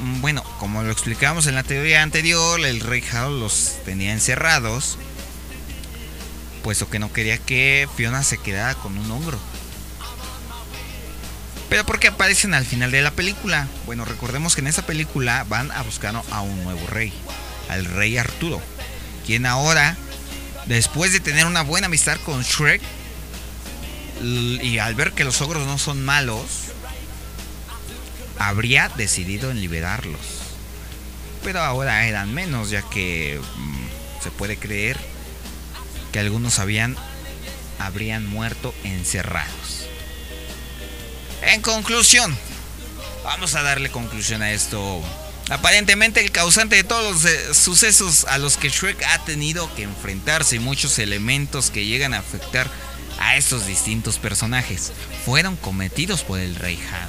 Mm, 0.00 0.20
Bueno, 0.20 0.42
como 0.58 0.82
lo 0.82 0.90
explicamos 0.90 1.46
en 1.46 1.54
la 1.54 1.62
teoría 1.62 2.02
anterior, 2.02 2.60
el 2.64 2.80
rey 2.80 3.04
Harold 3.12 3.40
los 3.40 3.72
tenía 3.84 4.12
encerrados, 4.12 4.98
puesto 6.62 6.88
que 6.88 6.98
no 6.98 7.12
quería 7.12 7.38
que 7.38 7.88
Fiona 7.96 8.22
se 8.22 8.38
quedara 8.38 8.74
con 8.74 8.96
un 8.96 9.10
ogro. 9.10 9.38
Pero 11.68 11.84
¿por 11.86 11.98
qué 11.98 12.08
aparecen 12.08 12.54
al 12.54 12.66
final 12.66 12.90
de 12.90 13.02
la 13.02 13.10
película? 13.10 13.66
Bueno, 13.86 14.04
recordemos 14.04 14.54
que 14.54 14.60
en 14.60 14.66
esa 14.66 14.84
película 14.84 15.44
van 15.48 15.70
a 15.72 15.82
buscar 15.82 16.14
a 16.30 16.40
un 16.42 16.64
nuevo 16.64 16.86
rey, 16.86 17.12
al 17.68 17.86
rey 17.86 18.18
Arturo, 18.18 18.60
quien 19.26 19.46
ahora, 19.46 19.96
después 20.66 21.12
de 21.12 21.20
tener 21.20 21.46
una 21.46 21.62
buena 21.62 21.86
amistad 21.86 22.18
con 22.26 22.42
Shrek, 22.42 22.82
y 24.22 24.78
al 24.78 24.94
ver 24.94 25.12
que 25.12 25.24
los 25.24 25.40
ogros 25.40 25.66
no 25.66 25.78
son 25.78 26.04
malos, 26.04 26.44
habría 28.38 28.88
decidido 28.90 29.50
en 29.50 29.60
liberarlos. 29.60 30.20
Pero 31.42 31.60
ahora 31.60 32.06
eran 32.06 32.32
menos, 32.34 32.70
ya 32.70 32.82
que 32.82 33.40
mm, 33.56 34.22
se 34.22 34.30
puede 34.30 34.58
creer 34.58 34.98
que 36.12 36.20
algunos 36.20 36.58
habían 36.58 36.96
habrían 37.78 38.26
muerto 38.26 38.74
encerrados. 38.84 39.88
En 41.42 41.60
conclusión, 41.60 42.36
vamos 43.24 43.54
a 43.54 43.62
darle 43.62 43.90
conclusión 43.90 44.42
a 44.42 44.52
esto. 44.52 45.02
Aparentemente 45.50 46.20
el 46.20 46.30
causante 46.30 46.76
de 46.76 46.84
todos 46.84 47.12
los 47.12 47.24
eh, 47.24 47.54
sucesos 47.54 48.24
a 48.26 48.38
los 48.38 48.56
que 48.56 48.68
Shrek 48.68 49.02
ha 49.04 49.24
tenido 49.24 49.72
que 49.74 49.82
enfrentarse 49.82 50.56
y 50.56 50.60
muchos 50.60 50.98
elementos 51.00 51.70
que 51.70 51.84
llegan 51.84 52.14
a 52.14 52.18
afectar 52.18 52.70
a 53.18 53.36
estos 53.36 53.66
distintos 53.66 54.18
personajes 54.18 54.92
fueron 55.24 55.56
cometidos 55.56 56.22
por 56.22 56.38
el 56.38 56.54
rey 56.54 56.78
Han. 56.92 57.08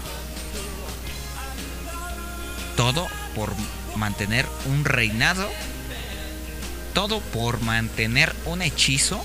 Todo 2.75 3.07
por 3.35 3.53
mantener 3.95 4.47
un 4.65 4.83
reinado, 4.83 5.47
todo 6.93 7.19
por 7.19 7.61
mantener 7.61 8.35
un 8.45 8.61
hechizo. 8.61 9.23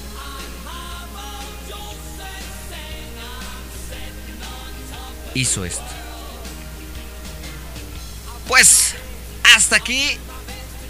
Hizo 5.35 5.65
esto. 5.65 5.85
Pues 8.49 8.95
hasta 9.55 9.77
aquí 9.77 10.19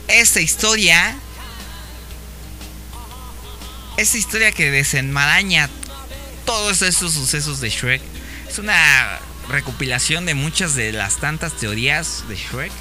esta 0.06 0.40
historia. 0.40 1.18
Esta 3.96 4.16
historia 4.16 4.52
que 4.52 4.70
desenmaraña 4.70 5.68
todos 6.46 6.82
estos 6.82 7.12
sucesos 7.12 7.60
de 7.60 7.68
Shrek. 7.68 8.00
Es 8.48 8.58
una 8.58 9.18
recopilación 9.48 10.24
de 10.24 10.34
muchas 10.34 10.74
de 10.74 10.92
las 10.92 11.16
tantas 11.16 11.54
teorías 11.54 12.24
de 12.28 12.36
Shrek. 12.36 12.72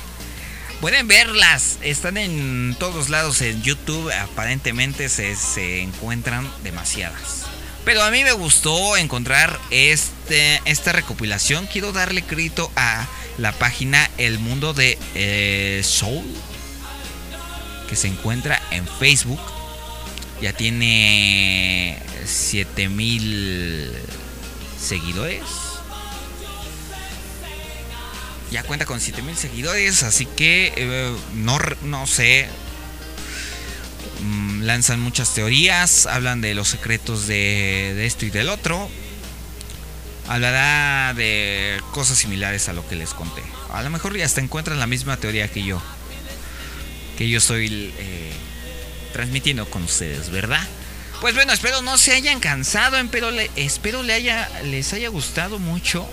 Pueden 0.82 1.08
verlas, 1.08 1.80
están 1.82 2.18
en 2.18 2.76
todos 2.78 3.10
lados 3.10 3.42
en 3.42 3.64
YouTube, 3.64 4.12
aparentemente 4.12 5.10
se, 5.10 5.36
se 5.36 5.82
encuentran 5.82 6.48
demasiadas. 6.64 7.48
Pero 7.84 8.04
a 8.04 8.12
mí 8.12 8.24
me 8.24 8.34
gustó 8.34 8.96
encontrar 8.96 9.60
este, 9.72 10.62
esta 10.66 10.92
recopilación. 10.92 11.66
Quiero 11.66 11.94
darle 11.94 12.22
crédito 12.22 12.72
a 12.76 13.08
la 13.38 13.54
página 13.54 14.10
El 14.18 14.38
Mundo 14.40 14.74
de 14.74 15.00
eh, 15.16 15.82
Soul, 15.84 16.26
que 17.90 17.96
se 17.96 18.10
encuentra 18.10 18.62
en 18.70 18.86
Facebook. 19.00 19.40
Ya 20.42 20.54
tiene 20.54 21.98
7000 22.26 23.94
seguidores. 24.80 25.42
Ya 28.52 28.64
cuenta 28.64 28.86
con 28.86 29.00
7000 29.00 29.36
seguidores, 29.36 30.04
así 30.04 30.26
que 30.26 30.74
eh, 30.76 31.16
no, 31.34 31.60
no 31.84 32.08
sé. 32.08 32.48
Mm, 34.22 34.64
lanzan 34.64 35.00
muchas 35.00 35.34
teorías, 35.34 36.06
hablan 36.06 36.42
de 36.42 36.56
los 36.56 36.70
secretos 36.70 37.28
de, 37.28 37.94
de 37.96 38.06
esto 38.06 38.26
y 38.26 38.30
del 38.30 38.50
otro. 38.50 38.90
Hablará 40.28 41.14
de 41.14 41.82
cosas 41.94 42.18
similares 42.18 42.68
a 42.68 42.74
lo 42.74 42.88
que 42.88 42.96
les 42.96 43.14
conté. 43.14 43.42
A 43.72 43.82
lo 43.82 43.90
mejor 43.90 44.16
ya 44.18 44.26
hasta 44.26 44.42
encuentran 44.42 44.80
la 44.80 44.88
misma 44.88 45.18
teoría 45.18 45.48
que 45.50 45.64
yo. 45.64 45.82
Que 47.18 47.30
yo 47.30 47.38
estoy 47.38 47.94
eh, 47.98 48.32
transmitiendo 49.14 49.70
con 49.70 49.84
ustedes, 49.84 50.30
¿verdad? 50.30 50.66
Pues 51.22 51.34
bueno, 51.34 51.52
espero 51.52 51.82
no 51.82 51.98
se 51.98 52.14
hayan 52.14 52.40
cansado, 52.40 52.98
espero, 52.98 53.32
espero 53.56 54.04
le 54.04 54.14
haya, 54.14 54.48
les 54.66 54.94
haya 54.94 55.10
gustado 55.10 55.58
mucho, 55.58 56.08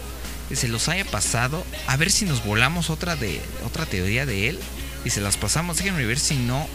se 0.52 0.68
los 0.68 0.88
haya 0.88 1.04
pasado. 1.04 1.64
A 1.86 1.96
ver 1.96 2.10
si 2.10 2.24
nos 2.24 2.44
volamos 2.44 2.90
otra 2.90 3.16
de 3.16 3.40
otra 3.64 3.86
teoría 3.86 4.26
de 4.26 4.48
él 4.48 4.60
y 5.04 5.10
se 5.10 5.20
las 5.20 5.36
pasamos. 5.36 5.78
Déjenme 5.78 6.04
ver 6.06 6.18
si 6.18 6.36
no. 6.36 6.66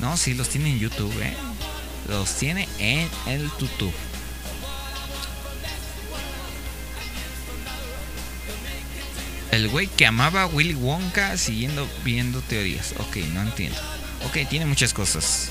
No, 0.00 0.16
sí 0.16 0.34
los 0.34 0.48
tiene 0.48 0.70
en 0.70 0.78
YouTube, 0.78 1.14
¿eh? 1.22 1.34
Los 2.08 2.34
tiene 2.34 2.68
en 2.78 3.08
el 3.26 3.50
YouTube. 3.60 3.92
El 9.52 9.68
güey 9.68 9.86
que 9.86 10.06
amaba 10.06 10.42
a 10.42 10.46
Willy 10.46 10.74
Wonka 10.74 11.36
siguiendo 11.36 11.88
viendo 12.04 12.40
teorías. 12.40 12.94
Ok, 12.98 13.16
no 13.34 13.42
entiendo. 13.42 13.78
Ok, 14.26 14.48
tiene 14.48 14.66
muchas 14.66 14.94
cosas. 14.94 15.50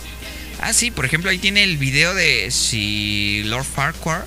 Ah, 0.60 0.74
sí, 0.74 0.92
por 0.92 1.06
ejemplo, 1.06 1.30
ahí 1.30 1.38
tiene 1.38 1.64
el 1.64 1.78
video 1.78 2.14
de 2.14 2.52
si 2.52 3.44
Lord 3.46 3.64
Farquhar 3.66 4.26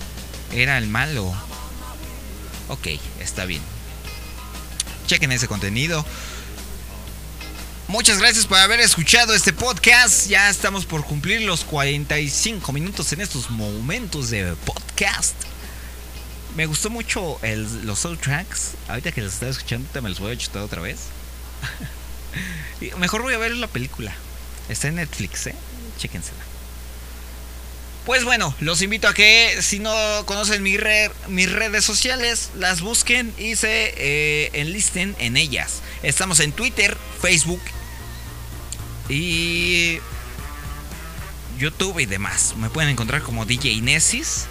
era 0.53 0.79
el 0.79 0.87
malo. 0.87 1.35
Ok, 2.69 2.89
está 3.21 3.45
bien. 3.45 3.63
Chequen 5.07 5.33
ese 5.33 5.49
contenido. 5.49 6.05
Muchas 7.89 8.19
gracias 8.19 8.47
por 8.47 8.59
haber 8.59 8.81
escuchado 8.81 9.35
este 9.35 9.53
podcast. 9.53 10.27
Ya 10.29 10.49
estamos 10.49 10.87
por 10.87 11.05
cumplir 11.05 11.43
los 11.43 11.65
45 11.65 12.73
minutos 12.73 13.13
en 13.13 13.21
estos 13.21 13.51
momentos 13.51 14.31
de 14.31 14.55
podcast. 14.65 15.35
Me 16.57 16.67
gustó 16.67 16.89
mucho 16.89 17.39
el- 17.43 17.85
los 17.87 17.99
soundtracks. 17.99 18.71
Ahorita 18.89 19.13
que 19.13 19.21
los 19.21 19.35
estaba 19.35 19.51
escuchando, 19.51 19.89
te 19.93 20.01
me 20.01 20.09
los 20.09 20.21
voy 20.21 20.33
a 20.33 20.39
chutar 20.39 20.63
otra 20.63 20.81
vez. 20.81 20.99
Mejor 22.99 23.23
voy 23.23 23.35
a 23.35 23.39
ver 23.39 23.53
la 23.53 23.67
película. 23.67 24.15
Está 24.69 24.89
en 24.89 24.95
Netflix, 24.97 25.47
¿eh? 25.49 25.55
Chéquensela. 25.99 26.39
Pues 28.07 28.25
bueno, 28.25 28.55
los 28.61 28.83
invito 28.83 29.09
a 29.09 29.15
que 29.15 29.57
si 29.63 29.79
no 29.79 29.95
conocen 30.27 30.63
mis 30.63 30.79
redes 30.79 31.85
sociales, 31.85 32.51
las 32.55 32.83
busquen 32.83 33.33
y 33.39 33.57
se 33.57 33.95
eh, 33.97 34.51
enlisten 34.53 35.17
en 35.19 35.39
ellas. 35.39 35.81
Estamos 36.03 36.41
en 36.41 36.53
Twitter, 36.53 36.99
Facebook 37.23 37.63
y 39.09 40.01
YouTube 41.59 41.99
y 41.99 42.05
demás. 42.05 42.55
Me 42.59 42.69
pueden 42.69 42.91
encontrar 42.91 43.23
como 43.23 43.47
DJ 43.47 43.81
Nesis 43.81 44.47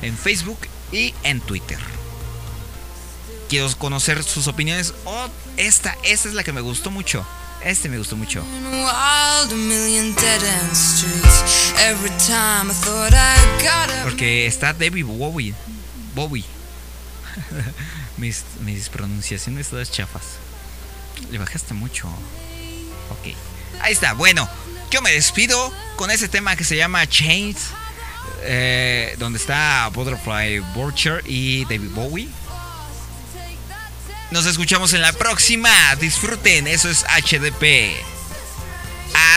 en 0.00 0.16
Facebook 0.16 0.60
y 0.90 1.14
en 1.22 1.42
Twitter. 1.42 1.78
Quiero 3.50 3.70
conocer 3.76 4.24
sus 4.24 4.46
opiniones. 4.46 4.94
Oh, 5.04 5.28
esta, 5.58 5.96
esta 6.02 6.28
es 6.28 6.34
la 6.34 6.44
que 6.44 6.54
me 6.54 6.62
gustó 6.62 6.90
mucho. 6.90 7.26
Este 7.66 7.88
me 7.88 7.98
gustó 7.98 8.16
mucho. 8.16 8.44
Porque 14.04 14.46
está 14.46 14.72
Debbie 14.72 15.02
Bowie. 15.02 15.52
Bowie. 16.14 16.44
mis, 18.18 18.44
mis 18.60 18.88
pronunciaciones 18.88 19.66
todas 19.66 19.90
chafas. 19.90 20.22
Le 21.32 21.38
bajaste 21.38 21.74
mucho. 21.74 22.06
Ok. 23.10 23.34
Ahí 23.80 23.92
está. 23.92 24.12
Bueno, 24.12 24.48
yo 24.92 25.02
me 25.02 25.10
despido 25.10 25.72
con 25.96 26.12
ese 26.12 26.28
tema 26.28 26.54
que 26.54 26.62
se 26.62 26.76
llama 26.76 27.04
Chains. 27.08 27.58
eh, 28.42 29.16
donde 29.18 29.40
está 29.40 29.90
Butterfly 29.92 30.60
Butcher 30.72 31.20
y 31.26 31.64
David 31.64 31.90
Bowie. 31.90 32.28
Nos 34.30 34.46
escuchamos 34.46 34.92
en 34.92 35.02
la 35.02 35.12
próxima. 35.12 35.70
Disfruten. 35.96 36.66
Eso 36.66 36.88
es 36.90 37.04
HDP. 37.04 37.96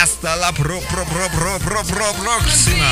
Hasta 0.00 0.36
la 0.36 0.52
pro, 0.52 0.80
pro, 0.80 1.04
pro, 1.04 1.28
pro, 1.28 1.58
pro, 1.58 1.84
pro, 1.84 2.12
próxima. 2.14 2.90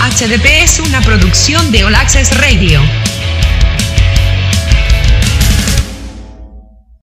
HDP 0.00 0.46
es 0.62 0.80
una 0.80 1.00
producción 1.00 1.70
de 1.70 1.84
All 1.84 1.94
Access 1.94 2.36
Radio. 2.38 3.07